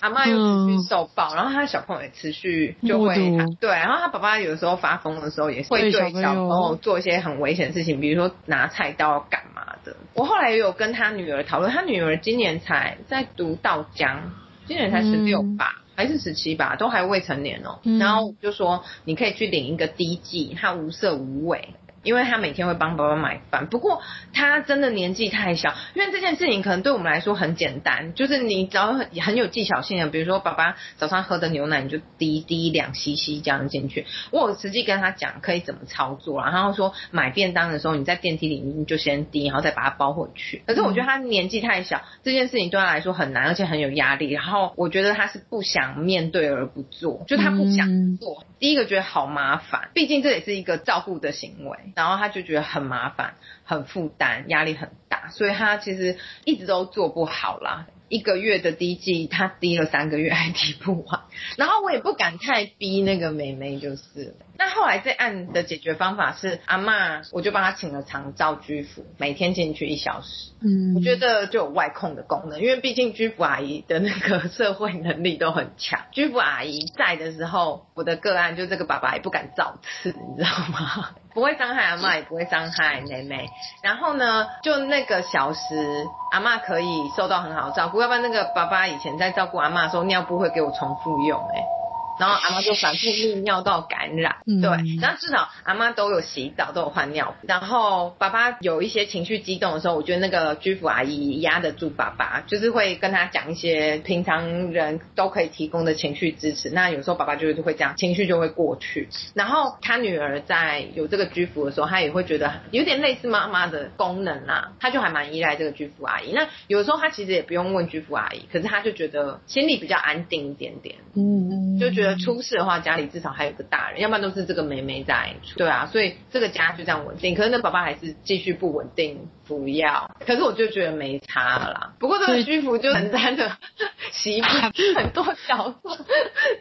[0.00, 3.14] 阿妈又持续受暴，嗯、然后他小朋友也持续就会
[3.60, 9.96] 对，然后他爸爸有的时候发疯的时候也会对小朋友做一些很危险的事情，比如说拿菜刀干嘛的。
[10.14, 14.32] 我后来也有跟他女儿讨论，他女儿今年才在读稻江，
[14.66, 15.76] 今年才十六吧。
[15.76, 17.80] 嗯还是十七吧，都还未成年哦、喔。
[17.82, 21.74] 嗯、然后就说你可以去领一个滴剂，它无色无味。
[22.02, 25.74] 因为他每天会帮爸爸买饭，不过他真的年纪太小。
[25.94, 34.06] 因为这件事情可能对我们来说很简单，就是你只要很很有技巧性的，比如说爸爸早上喝的牛奶，你就滴滴两 cc 这样进去。
[34.30, 40.62] 我有实际跟他讲可以怎么操作，然后说买便当的时候你在电梯里面就先滴，然后再把它包回去。
[40.66, 44.30] 可是我觉得他年纪太小，这件事情对他来说很难，而且很有压力。
[44.30, 48.44] 然后我觉得他是不想面对而不做，就他不想做。
[48.58, 51.78] 第一个觉得好麻烦，毕竟这也是一个照顾的行为。
[51.94, 57.86] 然后他就觉得很麻烦、很负担、压力很大，所以他其实一直都做不好啦。
[58.08, 61.20] 一个月的滴剂，他滴了三个月还 滴不完。
[61.56, 64.36] 然后我也不敢太逼那个美眉，就是。
[64.58, 70.50] 那后来这案的解决方法是，阿嬷我就帮她请了长照居服，每天进去一小时。
[70.60, 76.02] 嗯，我觉得就有外控的功能，因为毕竟居服阿姨的那个社会能力都很强。
[76.12, 81.10] 居服阿姨在的时候，我的个案就这个爸爸也不敢造次，你知道吗？
[81.34, 83.48] 不会伤害阿嬷，也不会伤害妹妹。
[83.82, 88.00] 然后呢，就那个小时，阿嬷可以受到很好的照顾。
[88.02, 91.81] 要不然那个爸爸以前在照顾阿嬷的时候，尿布会给我重复用、欸，哎。
[92.18, 94.70] 然后阿妈就反复泌尿道感染，嗯、对，
[95.00, 97.46] 然后至少阿妈都有洗澡，都有换尿布。
[97.46, 106.70] 然后爸爸有一些情绪激动的时候，我觉得那个居服阿姨压得住爸爸，就是会跟他讲一些平常人都可以提供的情绪支持。
[106.70, 109.08] 那有时候爸爸就是会这样，情绪就会过去。
[109.34, 116.32] 然后他女儿在有这个居服的时候，她也会觉得有点类似妈妈的功能啦，她就还蛮依赖这个居服阿姨。
[116.32, 122.16] 那有时候她其实也不用问居服阿姨，可是她就觉得心里比较安定一点点，嗯，就觉得。
[122.16, 125.34] 出事的话，家里至少还有个大人，要不然都是这个妹妹在。
[125.56, 127.34] 对啊，所以这个家就这样稳定。
[127.34, 129.28] 可是那爸爸还是继续不稳定。
[129.58, 131.92] 不要，可是我就觉得没差了啦。
[131.98, 133.50] 不过这个居服就承担着
[134.10, 134.48] 媳妇
[134.96, 136.04] 很多角色，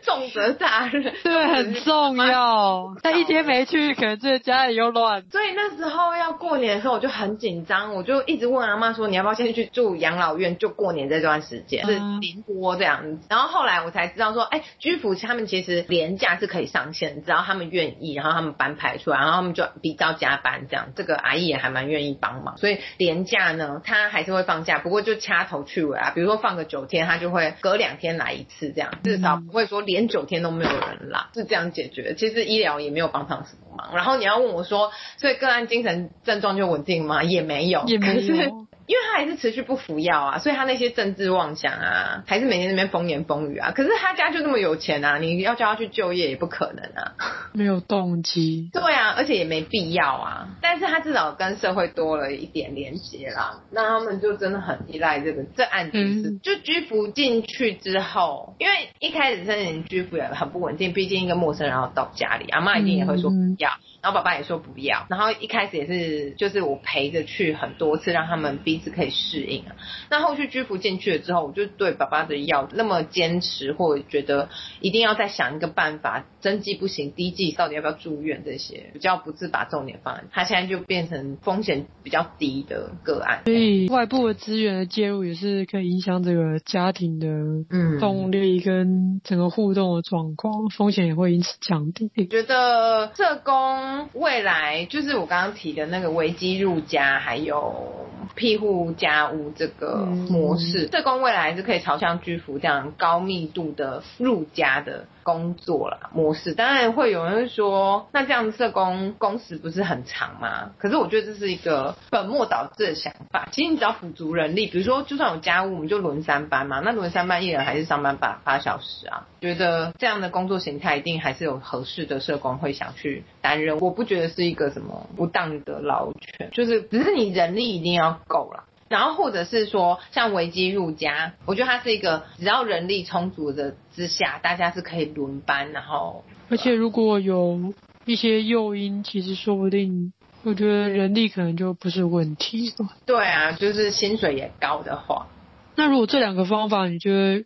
[0.03, 2.95] 重责大任，对，很重要。
[3.01, 5.23] 他一天没去，可能这个家里又乱。
[5.31, 10.57] 所以那时候要过年的时候，我就很紧张，我就一直问阿妈说：“你要不要先去住养老院？
[10.57, 20.89] 就过年这段时间是连播这样子。”然后后来我才知道说：“哎、欸，居服他们其实年假是可以上线，只要他们愿意，然后他们班排出来，然后他们就比较加班这样。
[20.95, 22.79] 这个阿姨也还蛮愿意帮忙，所以。
[22.97, 26.11] 连假呢，他还是会放假，不过就掐头去尾啊。
[26.13, 32.13] 比如说放个九天，他就会隔两天来一次，这样至少不会说连九天都没有人啦，是这样解决。
[32.15, 33.95] 其实医疗也没有帮上什么忙。
[33.95, 37.23] 然后你要问我说，所以个案精神症状就稳定吗？
[37.23, 38.67] 也没有，也没有。
[38.87, 43.71] 因为他还是持续不服药啊，所以他那些政治妄想啊，还是每天在那边风言风语啊。
[43.71, 47.13] 可是他家就那么有钱啊，你要叫他去就业也不可能啊，
[47.53, 48.69] 没有动机。
[48.73, 50.49] 对啊，而且也没必要啊。
[50.61, 56.29] 但是他至少跟社会多了一点连接啦，那他们就真的很依赖这个这案子是。
[56.29, 63.69] 嗯、就居服进去之后，因为一开始申请居服也很不稳定，毕竟一个陌生人要到家里，阿妈一定也会说不要。
[63.69, 69.75] 嗯然后爸爸也说不要，然后一开始也是，就是我陪着去很多次，让他们彼此可以适应啊。
[70.09, 83.41] 那后续居服进去了之后，我就对爸爸的药那么坚持，或者觉得一定要再想一个办法，针剂不行，滴剂到底要不要住院这些，比较不自把重点放在他现在就变成风险比较低的个案。
[83.45, 87.27] 所以外部的资源的介入也是可以影响这个家庭的
[87.69, 92.09] 嗯动力跟整个互动的状况，风险也会因此降低。
[92.15, 93.90] 你觉得社工？
[94.13, 105.05] 未来就是我刚刚提的那个危机入家，还有庇护家屋这个模式，社工未来是可以朝向居服这样高密度的入家的。
[105.23, 110.71] 工作啦模式，当然会有人说，那这样社工工时不是很长吗？
[110.77, 113.49] 可是我觉得这是一个本末倒置的想法。
[113.51, 116.81] 其实你只要补足人力，比如说就算有家务，我们就轮三班嘛。
[116.83, 119.27] 那轮三班，一人还是上班八八小时啊？
[119.41, 123.79] 觉得这样的工作形态一定还是有合适的社工会想去担任。
[123.79, 128.63] 我不觉得是一个什么不当的劳权，就是只是你人力一定要够啦。
[128.91, 137.73] 然后或者是说像危机入家，我觉得它是一个只要人力充足的之下，大家是可以轮班，然后而且如果有
[138.03, 140.11] 一些诱因，其实说不定。
[140.43, 142.73] 我觉得人力可能就不是问题。
[143.05, 145.27] 对啊，就是薪水也高的话。
[145.75, 147.45] 那如果这两个方法，你觉得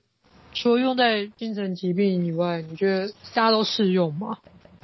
[0.53, 4.37] 除了用在精神疾病以外，你觉得大家都适用吗？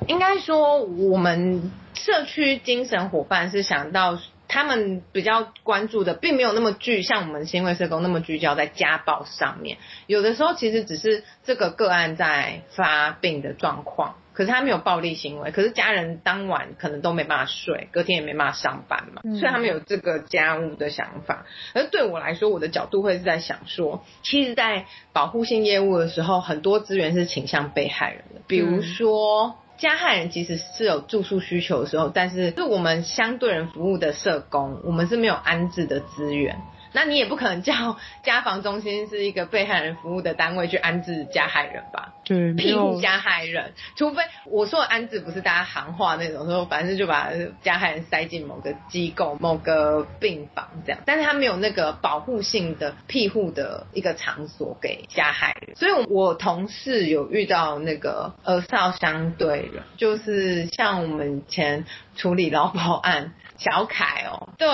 [0.08, 4.20] 应该说，我们社区精神伙伴是想到
[4.52, 9.78] 他们比较关注的，并没有那么聚，像我们心卫社工那么聚焦在家暴上面。
[10.08, 14.18] 有的时候其实只是这个个案在发病的状况。
[14.34, 21.46] 可是他没有暴力行为，可是家人当晚可能都没办法睡，隔天也没办法上班嘛，所以他们有这个家务的想法。
[21.74, 36.62] 而对我来说，我的角度会是在想说，其实，在保护性业务的时候，很多资源是倾向被害人的，比如说加害人其实是有住宿需求的时候，但是是我们相对人服务的社工，我们是没有安置的资源。
[36.94, 42.14] 那你也不可能叫 家防中心是一个被害人服务的单位去安置加害人吧？
[42.24, 47.30] 对，庇护加害人，除非我说的安置不是大家行话那种，说反正就把
[47.62, 55.76] 加害人塞进某个机构、某个病房这样，但是他没有那个保护性的庇护的一个场所给加害人。
[55.76, 63.34] 所以，我同事有遇到那个儿少相对人，就是像我们以前处理劳保案。
[63.64, 64.68] 小凯哦，对，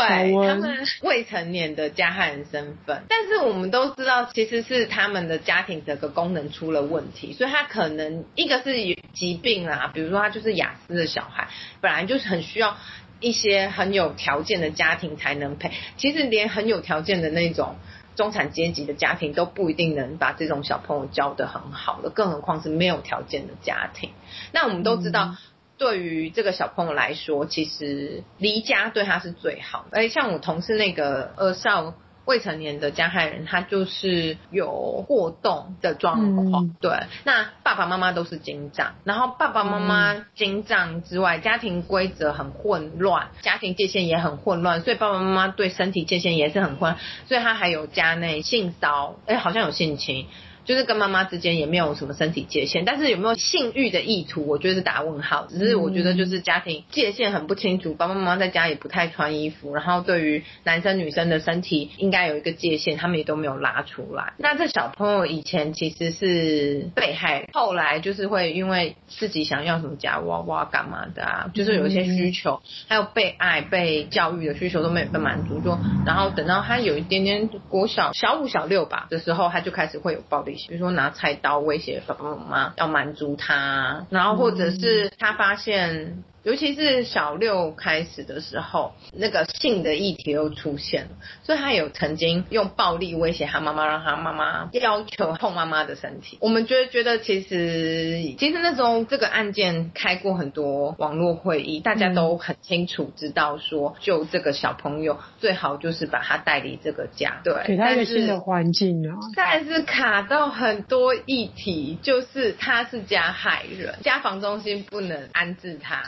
[0.47, 8.71] 他们未成年的加害人身份，但是我们都知道，其实是他们的家庭整个功能出了问题，所以他可能一个是
[9.13, 11.50] 疾病啦，比如说他就是雅思的小孩，
[11.82, 12.78] 本来就是很需要
[13.19, 17.76] 一些很有条件的家庭才能陪，其实连很有条件的那种
[18.15, 24.12] 中产阶级的家庭都不一定能把这种小朋友教得很好的，更何况是没有条件的家庭。
[24.54, 25.36] 那我们都知道。
[25.77, 29.97] 嗯对于这个小朋友来说，其实离家对他是最好的。
[29.99, 31.93] 而像我同事那个二少
[32.25, 36.65] 未成年的加害人，他就是有过动的状况。
[36.65, 50.27] 嗯、对，那爸爸妈妈都是精障，然后爸爸妈妈精障之外，家庭规则很混乱，家庭界限也很混乱，所以爸爸妈妈对身体界限也是很混乱，所以他还有家内性骚，哎，好像有性侵。
[50.67, 55.47] 就是跟妈妈之间也没有什么身体界限，但是有没有性欲的意图，我觉得是打问号。
[55.49, 64.34] 只是我觉得就是家庭界限很不清楚，爸爸妈妈在家也不太穿衣服，然后对于男生女生的身体应该有一个界限，他们也都没有拉出来。
[64.38, 80.57] 那这小朋友以前其实是被害，后来就是会因为自己想要什么夹娃娃干嘛的啊，就是有一些需求，还有被爱、被教育的需求都没有被满足，就然后等到他有一点点国小小五、小六吧的时候，他就开始会有暴力。
[80.67, 86.24] 比如说拿菜刀威胁爸爸妈妈，要满足他，然后或者是他发现。
[86.43, 91.10] 尤其是小六开始的时候，那个性的议题又出现了，
[91.43, 96.38] 所以他有曾经用暴力威胁他妈妈，让他妈妈要求碰妈妈的身体。
[96.39, 109.17] 我们觉得觉得其实其实那时候这个案件开过很多网络会议，大家都很清楚知道说，就这个小朋友最好就是把他带离这个家，对，给他一个新的环境啊。
[109.36, 116.04] 但是卡到很多议题，就是他是加害人，家防中心不能安置他。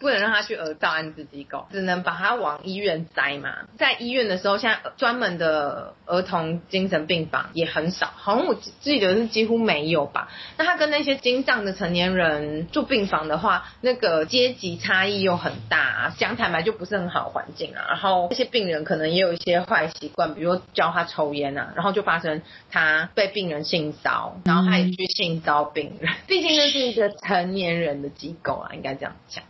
[0.00, 3.50] 不能让他去儿少安置机构，只能把他往医院塞嘛。
[3.76, 10.30] 在医院的时候，现在专门的儿童精神病房也很少，好像我记得是几乎没有吧。
[10.56, 17.84] 那他跟那些精障的成年人住病房的话，那个阶级差异又很大，讲坦白就不是很好环境啊。
[17.88, 26.10] 然后这些病人可能也有一些坏习惯，比如说教他抽烟啊，然后就发生他被病人性骚，然后他也去性骚病人。
[26.26, 29.44] 毕竟那是一个成年人的机构啊，应该这样讲。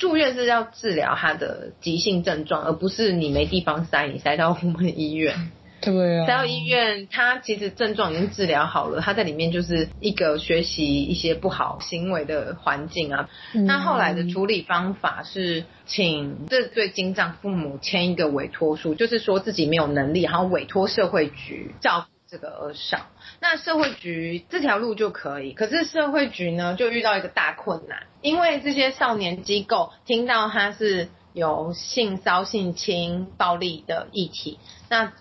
[0.00, 5.52] 住院是要治疗他的急性症状，而不是你没地方塞，你塞到我们医院。
[5.82, 13.30] 对啊，塞到医院，他其实症状已经治疗好了，他在里面就是一个学习一些不好行为的环境啊。
[13.52, 23.06] 那、嗯、后来的处理方法是请这对金藏父母签一个委托书，就是说自己没有能力，然后委托社会局照顾这个儿少。
[23.40, 35.12] 那社会局这条路就可以，可是社会局呢就遇到一个大困难，因为这些少年机构听到他是有性骚性侵暴力的议题，那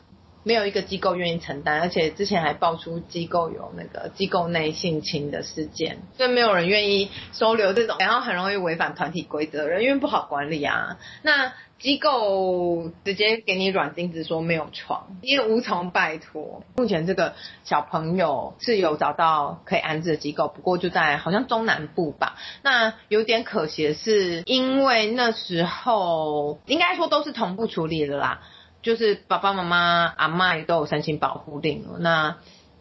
[0.50, 10.98] 没有一个机构愿意承担，而且之前还爆出机构有那个机构内性侵的事件，所以没有人愿意收留这种，然后很容易违反团体规则人，因为不好管理啊。
[11.22, 16.64] 那机构直接给你软钉子说没有床，因为无从拜托。
[16.78, 22.38] 目前这个小朋友是有找到可以安置的机构，不过就在好像中南部吧。
[22.64, 28.42] 那有点可惜的是，因为那时候应该说都是同步处理的啦。
[28.82, 32.38] 就是爸爸妈妈、阿嬷都有申请保护令，那。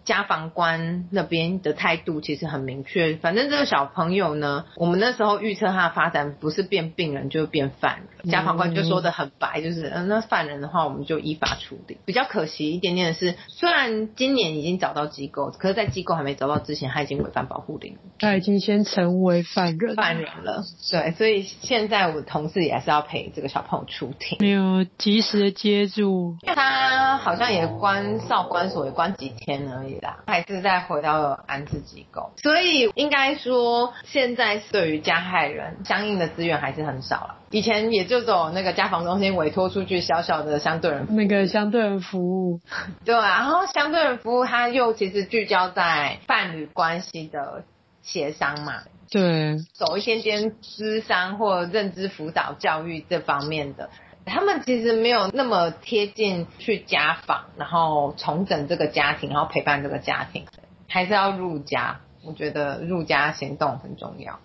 [0.08, 8.30] 家防官那边的态度其实很明确，反正这个小朋友呢，我们那时候预测他的发展不是变病人就是变犯人。
[8.32, 11.98] 家防官就说的很白，就是嗯，那犯人的话我们就依法处理。
[12.06, 20.64] 比较可惜一点点的是，虽然今年已经找到机构，可是在机构还没找到之前，他已经违反保护令，他已经先成为犯人犯人了。
[20.90, 29.97] 对，所以现在我同事也还是要陪这个小朋友出庭，没有及时的接住，他好像也关少管所也关几天而已。
[30.26, 37.34] 还是再回到安置机构，所以应该说，现在对于加害人相应的资源还是很少了。
[37.50, 42.60] 以前也就走那个家访中心委托出去小小的相对人那个相对人服务，
[43.04, 47.64] 对， 然后相对人服务它又其实聚焦在伴侣关系的
[48.02, 53.88] 协商嘛，对，走一些些咨商或认知辅导教育这方面的。
[54.28, 60.44] 他们其实没有那么贴近去家访，然后重整这个家庭，然后陪伴这个家庭，
[60.86, 62.00] 还是要入家。
[62.24, 64.40] 我觉得入家行动很重要，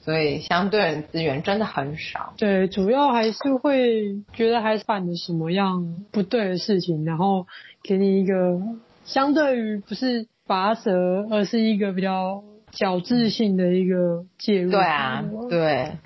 [0.00, 2.34] 所以相对的资源真的很少。
[2.36, 7.46] 对，主要还是会觉得还是犯了什么样不对的事情，然后
[7.82, 8.60] 给你一个
[9.04, 14.70] 相对于不是拔舌，而是一个比较矫治性的一个介入。
[14.70, 15.96] 对啊，对，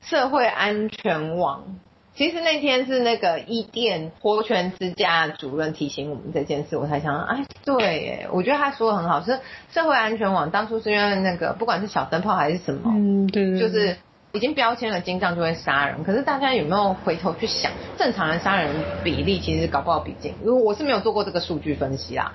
[0.00, 1.76] 社会安全网。
[2.18, 9.38] 其实那天是那个伊甸活泉之家主任提醒我们这件事，我才想到，哎，对耶，我觉得他说的很好，是
[9.72, 13.96] 社会安全网当初是因为那个不管是小灯泡还是什么，嗯，对对，就是
[14.32, 22.32] 已经标签了金藏就会杀人，可是大家有没有回头去想，正常人杀人比例其实搞不好比金，如果我是没有做过这个数据分析啦。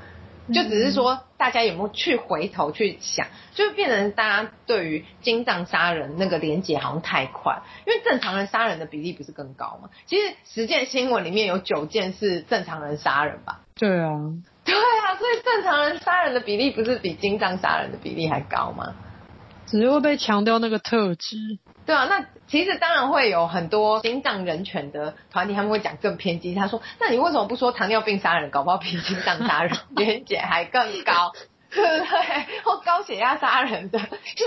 [0.52, 9.89] 就只是说，大家有没有去回头去想，就变成大家对于精障杀人那个连结好像太快，因为正常人杀人的比例不是更高吗？
[10.06, 13.62] 其实十件新闻里面有九件是正常人杀人吧？
[13.76, 14.10] 对啊，
[14.66, 18.96] 对啊，所以正常人杀人的比例不是比精障杀人的比例还高吗？
[19.66, 21.38] 只是会被强调那个特质。
[21.86, 26.54] 对啊，那其实当然会有很多心脏人权的团体，他们会讲更偏激。
[26.56, 31.32] 他说：“那你为什么不说糖尿病杀人，搞不好比心脏杀人 连结还更高，
[31.72, 32.62] 对 不对？
[32.64, 34.00] 或高血压杀人的，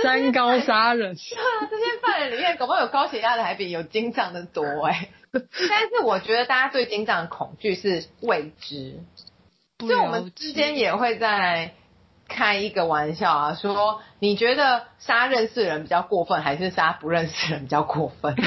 [0.03, 5.09] 三高杀人， 对啊，这些犯人里面，搞不好有高血压的还比有精障的多哎。
[5.32, 9.01] 但是我觉得大家对精障的恐惧是未知，
[9.80, 11.72] 所以我们之间也会在。
[12.29, 18.35] 开一个玩笑啊，说你觉得杀认识人比较过分，还是杀不认识人比较过分？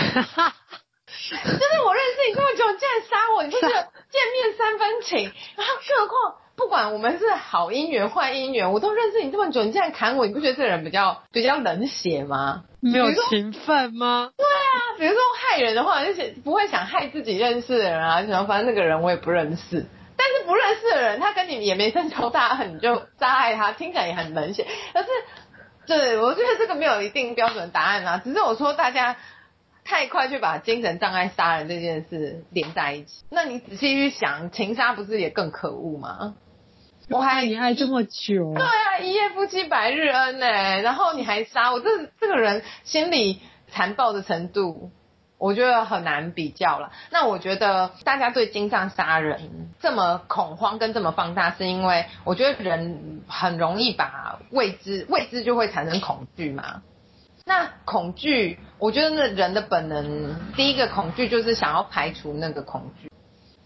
[1.30, 5.32] 就是我认识你这么久，你竟然杀我，你不是见面三分情？
[5.56, 12.64] 然后更何况不管我们是好姻缘坏姻缘，我都认识你这么久，你竟然砍我，你不觉得这人比较 比较冷血吗？
[12.82, 14.32] 没有情分吗？
[14.38, 19.86] 对啊，比如说害人的话，就是不会想害自己认识的人啊，就想反正那个人我也不认识。
[20.20, 24.68] 但是不认识的人，他跟你也没深仇大恨，你就杀害他，听起来也很冷血。
[24.92, 25.08] 可是，
[25.88, 28.22] 对，我觉得这个没有一定标准答案啊。
[28.22, 29.16] 只是我说大家
[29.86, 36.36] 太快去把精神障碍杀人这件事连在一起，那你仔细去想，情杀不是也更可恶吗？
[37.10, 41.90] 我还你爱这么久，对啊，一夜夫妻百日恩呢，然后你还杀我，这
[42.20, 43.40] 这个人心里
[43.70, 44.92] 残暴的程度。
[45.40, 46.92] 我觉得很难比较了。
[47.12, 56.84] 那我觉得大家对精障杀人这么恐慌跟这么放大，是因为我觉得人很容易把未知未知就会产生恐惧嘛。
[57.46, 63.10] 那恐惧，我觉得那人的本能，第一个恐惧就是想要排除那个恐惧。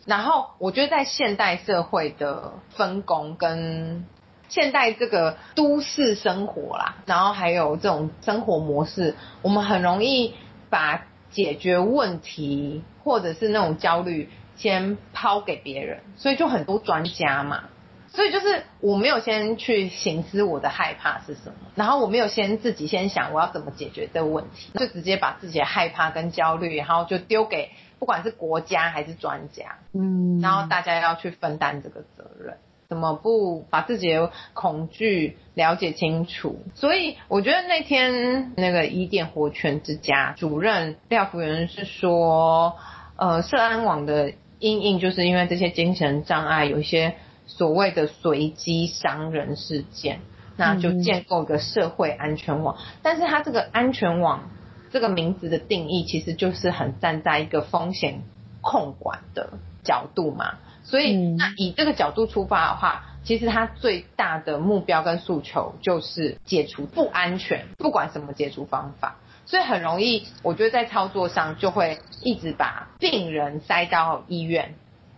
[0.06, 4.06] 然后我觉得在现代社会的分工跟
[4.48, 10.36] 现代这个都市生活啦，然后还有这种生活模式，我们很容易
[10.70, 11.02] 把。
[11.34, 17.66] 解决问题或者是那种焦虑，先抛给别人，所以就很多专家嘛。
[18.08, 32.58] 所以就是我没有先去行思我的害怕是什么，然后我没有先自己先想我要怎么解决这个问题，就直接把自己的害怕跟焦虑，然后就丢给不管是国家还是专家，嗯，然后大家要去分担这个责任。
[32.94, 36.60] 怎么不把自己的恐惧了解清楚？
[36.76, 42.76] 所以我觉得那天那个伊甸活泉之家主任廖福元是说，
[43.16, 47.16] 呃，社安网的阴影就是因为这些精神障碍有一些
[47.48, 50.20] 所谓的随机伤人事件，
[50.56, 52.78] 那就建构一个社会安全网。
[53.02, 54.52] 但是它这个安全网
[54.92, 58.22] 这个名字的定义，其实就是很站在一个风险
[58.62, 60.60] 控管的角度嘛。
[60.84, 69.16] 所以，那以这个角度出发的话，其实他最大的目标跟诉求就是解除不安全，不管什么解除方法。
[69.46, 74.76] 所以很容易，我觉得在操作上就会一直把病人塞到医院，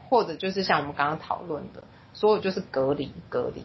[0.09, 3.63] 或者就是像我们刚刚讨论的，所有就是隔离隔离，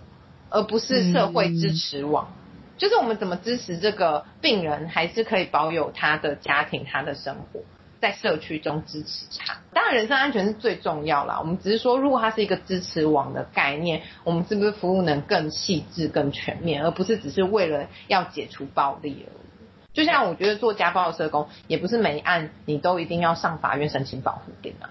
[0.48, 2.28] 而不是社会支持网。
[2.30, 2.36] 嗯
[2.80, 7.60] 就是我们怎么支持这个病人，还是可以保有他的家庭、他的生活，
[8.00, 9.58] 在社区中支持他。
[9.72, 11.38] 当然，人身安全是最重要啦。
[11.38, 19.40] 我们只是说，如果它是一个支持网的概念，我们是不是服务能更细致、更全面，而不是只是为了要解除暴力而已？
[19.92, 24.90] 就像我觉得做家暴的社工，也不是每一案你都一定要上法院申请保护令啊。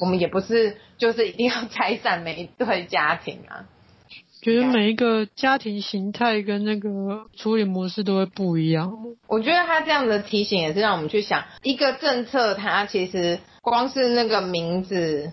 [0.00, 3.66] 我们也不是就是一定要拆散每一对家庭啊。
[4.42, 8.92] 觉得每一个家庭形态跟那个处理模式都会不一样。
[9.28, 15.30] 我觉得他这样的提醒也是让我们去想，一个政策它其实光是那个名字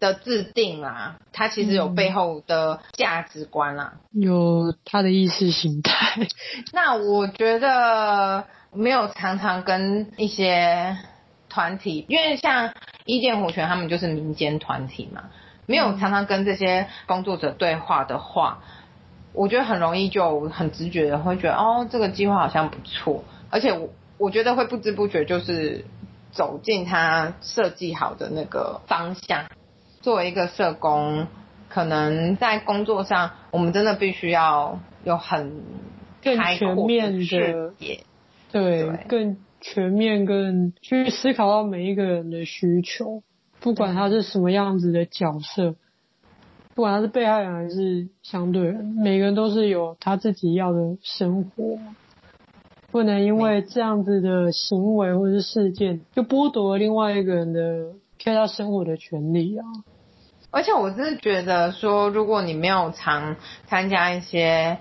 [0.00, 6.26] 的制定啊，它其实有背后的价值观啊，有它的意识形态。
[6.72, 10.96] 那我觉得没有常常跟一些
[11.50, 12.72] 团体，因为像
[13.04, 15.24] 伊甸火拳他们就是民间团体嘛。
[15.66, 18.62] 没有常常跟这些工作者对话的话，
[19.32, 25.84] 我觉得很容易就很直觉的会觉得哦，这个计划好像不错，而且我我觉得会不知不觉就是
[26.30, 29.44] 走进他设计好的那个方向。
[30.00, 31.26] 作为一个社工，
[31.68, 35.64] 可能在工作上，我们真的必须要有很
[36.22, 38.04] 更全面的，对，
[38.52, 43.22] 对，更全面，更去思考到每一个人的需求。
[43.66, 45.74] 不管他是什么样子的角色，
[46.76, 51.76] 不管他是被害人还是相对人，每个人都是有他自己要的生活，
[52.92, 59.64] 不能因为这样子的行为或是事件，就剥夺了另外一个人的对他生活的权利啊。
[60.52, 63.34] 而且我是觉得说，如果你没有常
[63.66, 64.78] 参加一些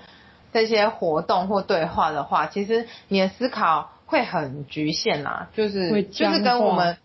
[0.53, 6.97] 这些活动或对话的话，其实你的思考会很局限啦，就是就是跟我们。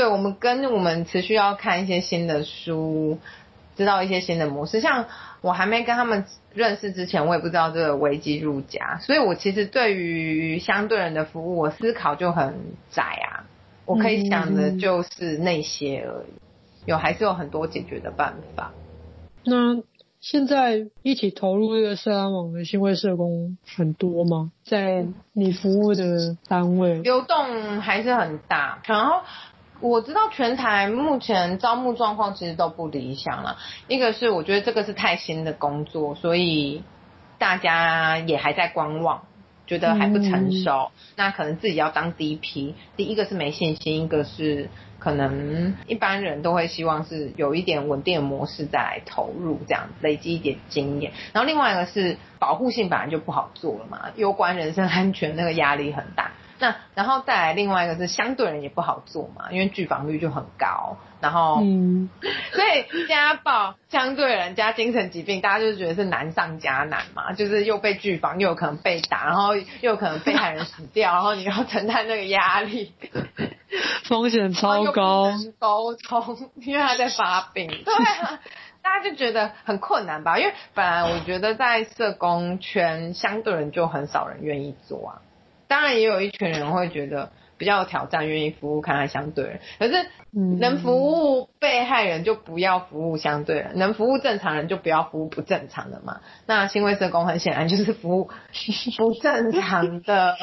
[0.00, 3.18] 对，我们跟我们持续要看一些新的书，
[3.76, 4.80] 知道一些新的模式。
[4.80, 5.04] 像
[5.42, 6.24] 我还没跟他们
[6.54, 12.54] 认识之前，我也不知道这个危机入家，所以我其实对于相对人的服务，我思考就很
[12.90, 13.44] 窄啊。
[13.84, 16.32] 我可以想的就是那些而已，
[16.86, 18.72] 有还是有很多解决的办法。
[19.44, 19.82] 那
[20.18, 24.50] 现在一起投入这个社安网的新会社工很多吗？
[24.64, 29.20] 在你服务的单位，流动还是很大，然后。
[29.80, 33.56] 我知道全台目前招募状况其实都不理想了。
[33.88, 36.82] 一个是我觉得这个是太新的工作，所以
[37.38, 39.22] 大家也还在观望，
[39.66, 40.90] 觉得还不成熟。
[40.94, 42.74] 嗯、那可能自己要当第一批。
[42.96, 44.68] 第一个是没信心，一个是
[44.98, 51.12] 可能一般人都会希望是有一点稳定的模式再来投入，这样累积一点经验。
[51.32, 56.32] 然后另外一个是保护性本来就不好做了嘛，攸关人身安全，那个压力很大。
[56.60, 62.08] 那然后再来另外一个是相对人也不好做嘛，因为拒访率就很高，然后，嗯，
[62.52, 72.92] 所以家暴相对人加精神疾病，大家就觉得是难上加难嘛，就是又被拒访，又有可能被打，然后又有可能被害人死掉， 然后你要承担那个压力，
[74.04, 78.38] 风险超高，沟通，因为他在发病， 对啊，
[78.82, 80.38] 大家就觉得很困难吧？
[80.38, 85.22] 因为本来我觉得在社工圈，相对人就很少人愿意做啊。
[85.70, 89.60] 当然也有一群人会觉得比较有挑战，愿意服务看看相对人。
[89.78, 96.22] 可是能服务被害人就不要服务相对人，能服务正常人就不要服务不正常的嘛。
[96.46, 98.30] 那新卫社工很显然就是服务
[98.98, 100.36] 不正常的，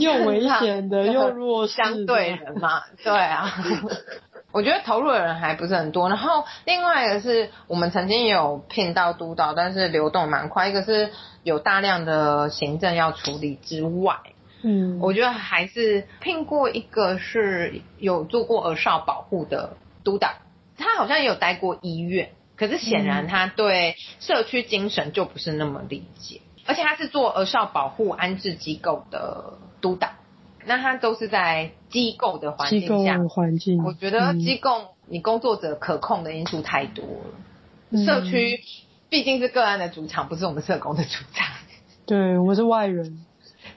[0.00, 2.82] 又危险的又弱相对人嘛。
[3.04, 3.48] 对啊，
[4.50, 6.08] 我觉得投入的人还不是很多。
[6.08, 10.68] 然后另外一个是我们曾经也有聘到督导，但是流动蛮快。
[10.68, 11.10] 一个是
[11.44, 14.16] 有大量的行政要处理之外。
[14.68, 20.30] 嗯，我觉得还是聘过一个是有做过儿少保护的督导，
[20.76, 30.08] 他好像也有待过医院，可是显然他对社区精神就不是那么理解，而且他是做儿少保护安置机构的督导，
[30.64, 37.04] 那他都是在机构的环境下，环境，我觉得机构你工作者可控的因素太多
[37.92, 38.58] 了，社区
[39.08, 41.46] 毕竟是个案的主场，不是我们社工的主场，
[42.04, 43.25] 对，我是外人。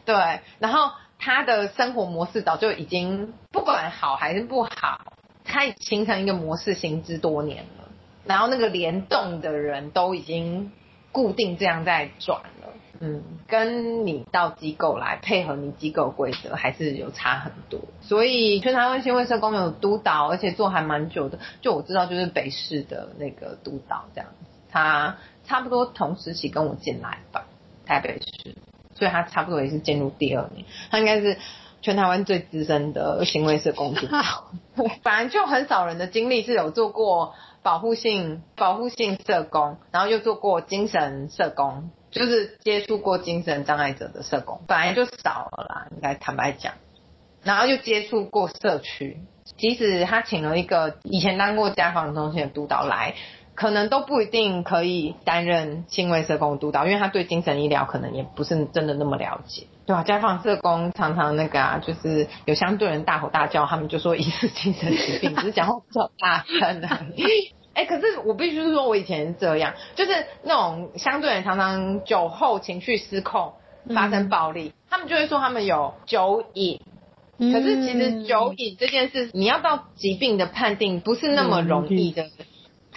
[0.10, 5.14] 对，然后他的生活模式早就已经不管好还是不好，
[5.45, 7.88] 他已形成一个模式行之多年了。
[8.26, 10.72] 然后那个联动的人都已经
[11.12, 17.80] 固定这样在转了，嗯，跟你到机构来配合你机构规则还是有差很多。
[18.01, 21.38] 所以全台湾新会社工有督导，而且做还蛮久的。
[21.62, 24.32] 就我知道，就是北市的那个督导这样，
[24.72, 27.45] 他差不多同时期跟我进来吧，
[27.86, 28.55] 台北市。
[29.00, 31.38] 所以他差不多也是进入第二年，他应该是
[31.82, 34.22] 全台湾最资深的行为社工督导。
[34.76, 37.34] 对，反正就很少人的经历是有做过
[37.64, 46.74] 保护性保护性社工，然后又做过精神社工，就是接触过精神障碍者的社工，本来就少了啦，应该坦白讲。
[47.41, 49.18] 然后又接触过社区，
[49.58, 53.16] 即使他请了一个以前当过家访中心的督导来，
[53.60, 59.64] 可能都不一定可以担任心卫社工督导，因为他对精神医疗可能也不是真的那么了解。
[59.86, 66.88] 对啊，家访社工常常那个啊，就是有相对人大吼大叫，他们就说疑似精神疾病，只是讲话比较大声的。
[67.76, 70.12] 哎，可是我必须说，我以前是这样，就是
[70.43, 73.51] 那种相对人常常酒后情绪失控，
[73.93, 76.80] 发生暴力，嗯、他们就会说他们有酒瘾。
[77.38, 82.30] 可是其实酒瘾这件事，你要到疾病的判定不是那么容易的，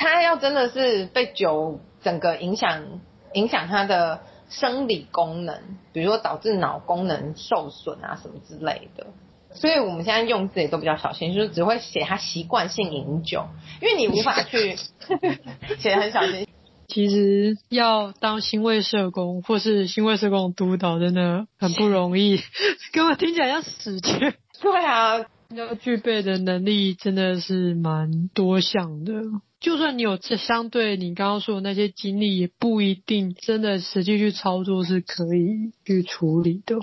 [0.03, 3.01] 他要真的是被酒整个影响
[3.35, 4.21] 影响他的。
[4.49, 9.07] 生理功能，比如说导致脑功能受损啊什么之类的，
[9.55, 13.47] 所以我们现在用字也都比较小心，就是只会写他习惯性饮酒，
[13.81, 14.77] 因为你无法去
[15.81, 16.47] 写得很小心。
[16.87, 22.39] 其实要当心卫社工或是心卫社工督导，真的很不容易，
[22.93, 24.35] 根本听起来像死去。
[24.61, 29.15] 对啊，要具备的能力真的是蛮多项的。
[29.63, 36.75] 就算你有这相对你刚刚说的那些经历，也不一定真的实际去操作是可以去处理的。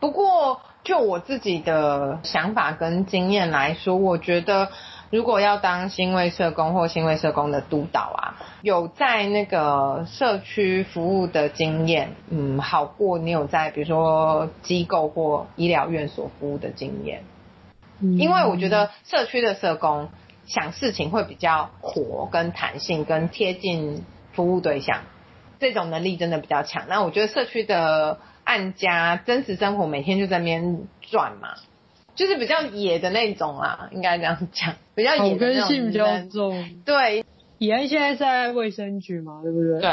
[0.00, 4.70] 不过就我自己的想法跟经验来说，我觉得
[5.10, 17.24] 如果要当新卫社工或新卫社工的督导啊，有在那个社区服务的经验，嗯，好过你有在比如说机构或医疗院所服务的经验。
[18.00, 20.08] 因为我觉得社区的社工。
[20.50, 25.02] 想事情会比较活、跟弹性、跟贴近服务对象，
[25.60, 26.86] 这种能力真的比较强。
[26.88, 31.50] 那我觉得社区的按家真实生活每天就在那边转嘛，
[32.16, 35.68] 就是比较野的那种啊，应该这样讲，比较野的那种。
[35.68, 36.80] 性比较重。
[36.84, 37.24] 对，
[37.58, 39.80] 以安现在在卫生局嘛，对不对？
[39.80, 39.92] 对。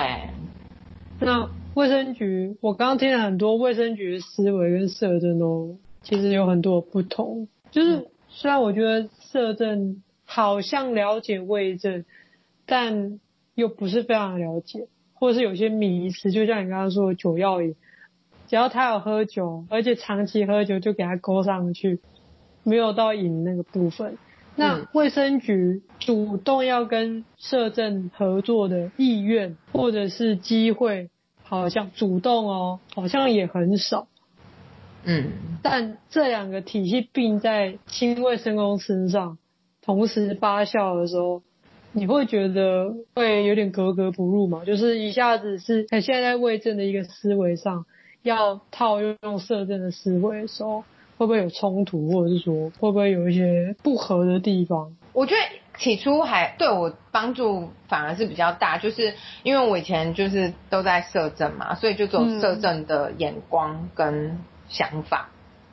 [1.20, 7.48] 那卫生局，我刚刚听了很多卫生局的思维跟社政哦，其实有很多不同。
[7.70, 10.02] 就是虽然我觉得社政。
[10.30, 12.04] 好像了解卫生，
[12.66, 13.20] 但
[13.56, 17.76] 又不是非常了解，或是有些迷思，就像你刚刚说的酒药瘾，
[18.48, 22.02] 只要他有喝酒，而且长期喝酒，就给他勾上去，
[22.64, 24.18] 没有到瘾那个部分。
[24.58, 31.10] 那卫生局主动要跟社政合作的意愿或者是机会，
[31.42, 34.08] 好像主动哦，好像也很少。
[35.06, 35.32] 嗯，
[35.64, 39.38] 但这两个体系并在新卫生工身上。
[39.88, 41.42] 同时发酵的时候，
[41.94, 44.66] 你会觉得会有点格格不入嘛？
[44.66, 47.86] 就是一下子是在现在卫政的一个思维上，
[48.22, 50.84] 要套用摄政的思维的时候，
[51.18, 54.94] 会不会有冲突，或者是说会不会有一些不合的地方？
[55.14, 55.42] 我觉得
[55.80, 59.14] 起初还对我帮助反而是比较大，就是
[59.44, 65.30] 因为我以前就是都在摄政嘛，所以就走摄政的眼光跟想法。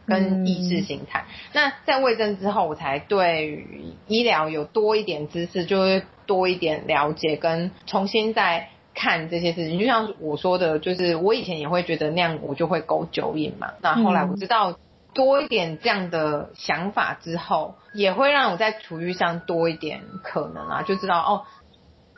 [0.07, 3.67] 跟意识形态，嗯、那在卫政之后，我才对
[4.07, 9.79] 医疗有多一点知识，就会多一点了解，跟重新再看这些事情。
[9.79, 13.73] 就像我说的，就是我以前也会觉得那样，我就会勾酒瘾嘛。
[13.81, 14.79] 那后来我知道
[15.15, 21.43] 多一点这样的想法之后，也会让我在处遇上多一点可能啊，就知道哦，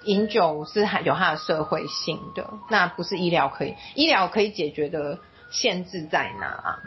[0.04, 5.18] 饮酒是还有它的社会性的，那不是医疗可以，医疗可以解决的
[5.50, 6.78] 限制在哪啊？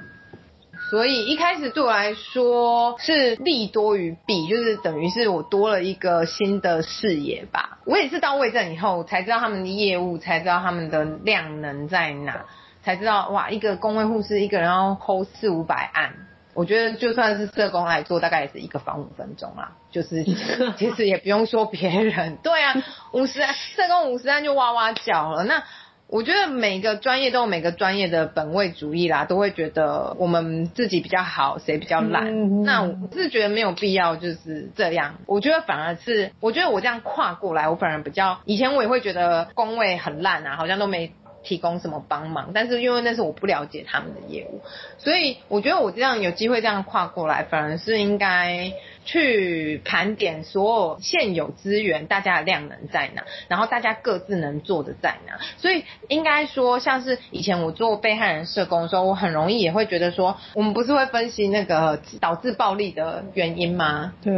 [0.90, 7.78] 所以一开始对我来说是利多于弊，就是等于是我多了一个新的视野吧。
[7.86, 12.46] 我也是到卫政以后才知道他们的业务，才知道他们的量能在哪，
[12.82, 16.14] 才知道哇，一个公卫护士一个人要 hold 四五百案，
[16.56, 19.74] 我觉得就算是社工来做，大概也是一个房五分钟啦。
[19.92, 20.24] 就是
[20.78, 22.74] 其实也不用说别人，对啊，
[23.12, 25.64] 五十社工五十案就哇哇叫了那。
[26.10, 32.64] 我觉得每个专业都有每个专业的本位主义啦，都会觉得我们自己比较好，谁比较烂。
[32.64, 35.16] 那我是觉得没有必要就是这样。
[35.28, 41.14] 我觉得反而是，我觉得我这样跨过来，我反而比较，以前我也会觉得工位很烂啊，好像都没。
[41.42, 42.52] 提供什么帮忙？
[42.54, 44.60] 但是因为那是我不了解他们的业务，
[44.98, 48.74] 所以我觉得我这样有机会这样跨过来，反而是应该
[49.12, 55.40] 去盘点所有现有资源，大家的量能在哪，然后大家各自能做的在哪。
[55.58, 64.14] 所以应该说，像是以前我做被害人社工的时候，我很容易也会觉得说，我们不是会分析那个导致暴力的原因吗？
[64.22, 64.32] 对，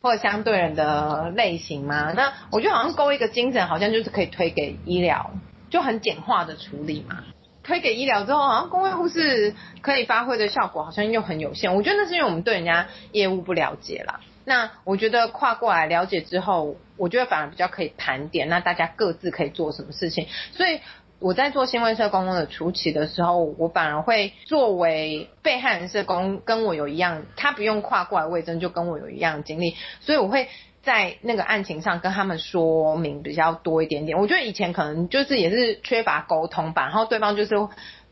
[0.00, 2.12] 或者相对人的类型吗？
[2.16, 5.30] 那我觉得好像勾一个精神，好像就是可以推给医疗。
[5.70, 7.24] 就很简化的处理嘛，
[7.62, 11.74] 推给医疗之后，好像公卫护士可以发挥的效果好像又很有限。
[11.74, 14.20] 我觉得那是因为我们对人家业务不了解啦。
[14.44, 20.26] 那我觉得跨过来了解之后，我觉得反而比较可以盘点，那大家各自可以做什么事情。
[20.52, 20.80] 所以
[21.20, 30.48] 我在做新闻社工的初期的时候，我反而会作为被害人社工，跟我有一样，他不用跨过来魏征，就跟我有一样的经历，所以我会
[30.82, 34.18] 在那个案情上跟他们说明比较多一点点。
[34.18, 37.54] 我觉得以前可能就是也是缺乏沟通吧，然后对方就是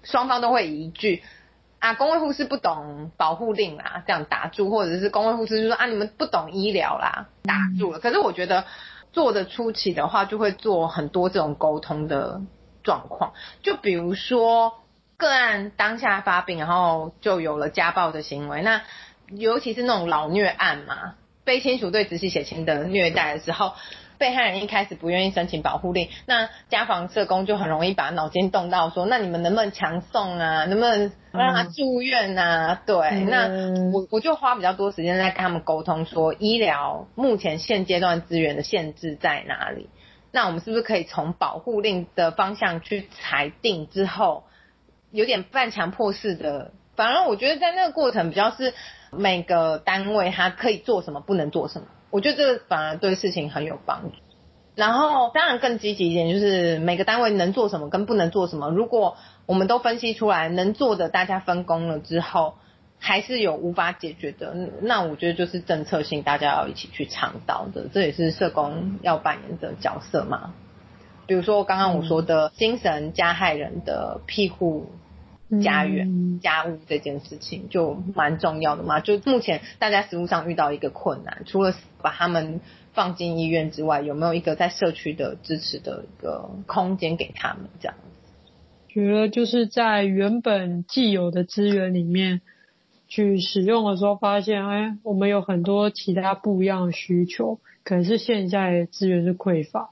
[0.02, 1.22] 双方都会一句。
[1.80, 7.98] 啊，公卫护士不懂保护令啦，这样打住，或者是公卫护士就说啊，你们不懂医疗啦，打住了。
[7.98, 8.66] 可是我觉得
[9.14, 12.42] 做的初期的话，就会做很多这种沟通的
[12.84, 14.74] 状况，就比如说
[15.16, 18.82] 个案当下发病，然后就有了家暴的行为，那
[19.30, 21.14] 尤其是那种老虐案嘛，
[21.50, 23.72] 非亲属对直系血亲的虐待的时候。
[24.18, 30.66] 被害人一开始不愿意申请保护令，那家访社工就很容易把脑筋动到说，那你们能不能强送啊？
[30.66, 32.82] 能不能让他住院啊？
[32.84, 39.88] 对，嗯、那我我就花比较多时间在跟他们沟通说，医疗目前现阶段资源的限制在哪里？
[40.30, 44.44] 那我们是不是可以从保护令的方向去裁定之后，
[45.12, 46.72] 有点半强迫式的？
[46.94, 48.74] 反而我觉得在那个过程比较是
[49.10, 51.88] 每个单位他可以做什么，不能做什么。
[52.10, 54.16] 我觉得这个反而对事情很有帮助。
[54.76, 58.70] 然后，当然更积极一点，就是每个单位能做什么跟不能做什么。
[58.70, 62.54] 如果我们都分析出来能做的，大家分工了之后，
[62.98, 67.88] 还是有无法解决的，那我觉得就是政策性，大家要一起去倡导的。
[67.92, 70.54] 这也是社工要扮演的角色嘛。
[71.26, 74.86] 比如说刚刚我说的精神加害人的庇护。
[75.62, 82.60] 家园家务这件事情就蛮重要的嘛，就目前大家实务上遇到一个困难，除了把他们
[82.92, 88.10] 放进医院之外，有没有一个在社区的支持的一个空间给他们这样子？
[88.88, 92.40] 觉得就是在原本既有的资源里面
[93.06, 99.90] 去使用的时候，发现哎，我们有很多其他不一样的需求，可能是现在资源是匮乏。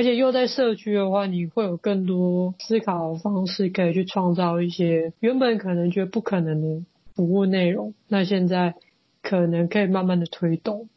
[0.00, 7.92] 而且又在社区的话，你会有更多思考的方式，可以去创造一些原本可能觉得不可能的服务内容。
[8.08, 8.76] 那现在
[9.20, 10.88] 可能可以慢慢的推动，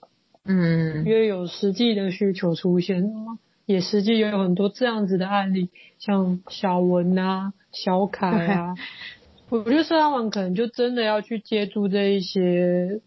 [0.46, 5.68] 嗯，因为有实际的需求出现了嘛，也实际有很多这样子的案例，
[6.00, 8.74] 像小文啊、小凯啊，
[9.52, 13.02] 我觉得社交网可能就真的要去接触这一些。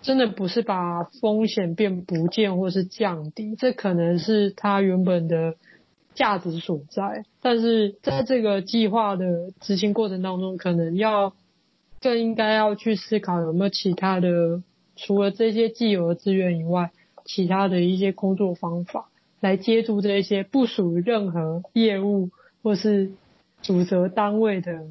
[0.00, 5.56] 真的不是把风险变不见或是降低，这可能是它原本的
[6.14, 7.24] 价值所在。
[7.42, 11.34] 但是在这个计划的执行过程当中，可能要
[12.00, 14.62] 更应该要去思考有没有其他的，
[14.96, 16.92] 除了这些既有的资源以外，
[17.24, 19.08] 其他的一些工作方法
[19.40, 22.30] 来接住这一些不属于任何业务
[22.62, 23.10] 或是
[23.62, 24.86] 主责单位的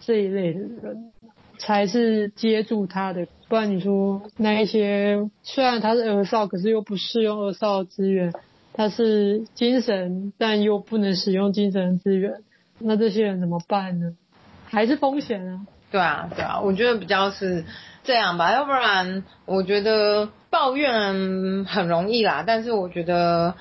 [0.00, 1.12] 这一类的人。
[1.58, 8.32] 才是接住他的，不然你说那一些虽然他是儿少，可是又不适用儿少的资源，
[8.72, 12.36] 他是精神，但又不能使用精神资源，
[12.78, 14.16] 那这些人怎么办呢？
[14.64, 15.66] 还是风险啊？
[15.90, 17.66] 对啊，对啊，我觉得比较是
[18.04, 23.52] 这样吧，要不然我觉得抱怨很容易啦，但是我觉得。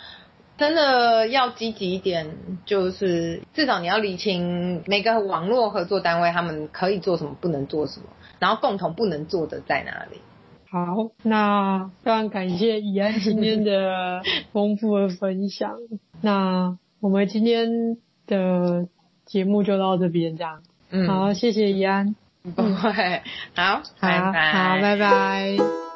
[0.57, 2.37] 真的要积极一点，
[2.67, 8.05] 就是至少你要理清每个网络合作单位他们可以做什么，不能做什么，
[8.41, 10.19] 然后共同不能做的在哪里。
[10.67, 15.75] 好，那非常感谢怡安今天的丰富的分享。
[16.21, 18.87] 那我们今天的
[19.25, 20.63] 节目就到这边，这样。
[20.89, 22.15] 嗯，好，谢谢怡安。
[22.55, 23.21] 不会，
[23.53, 24.53] 好，好，拜拜。
[24.53, 25.90] 好，拜拜。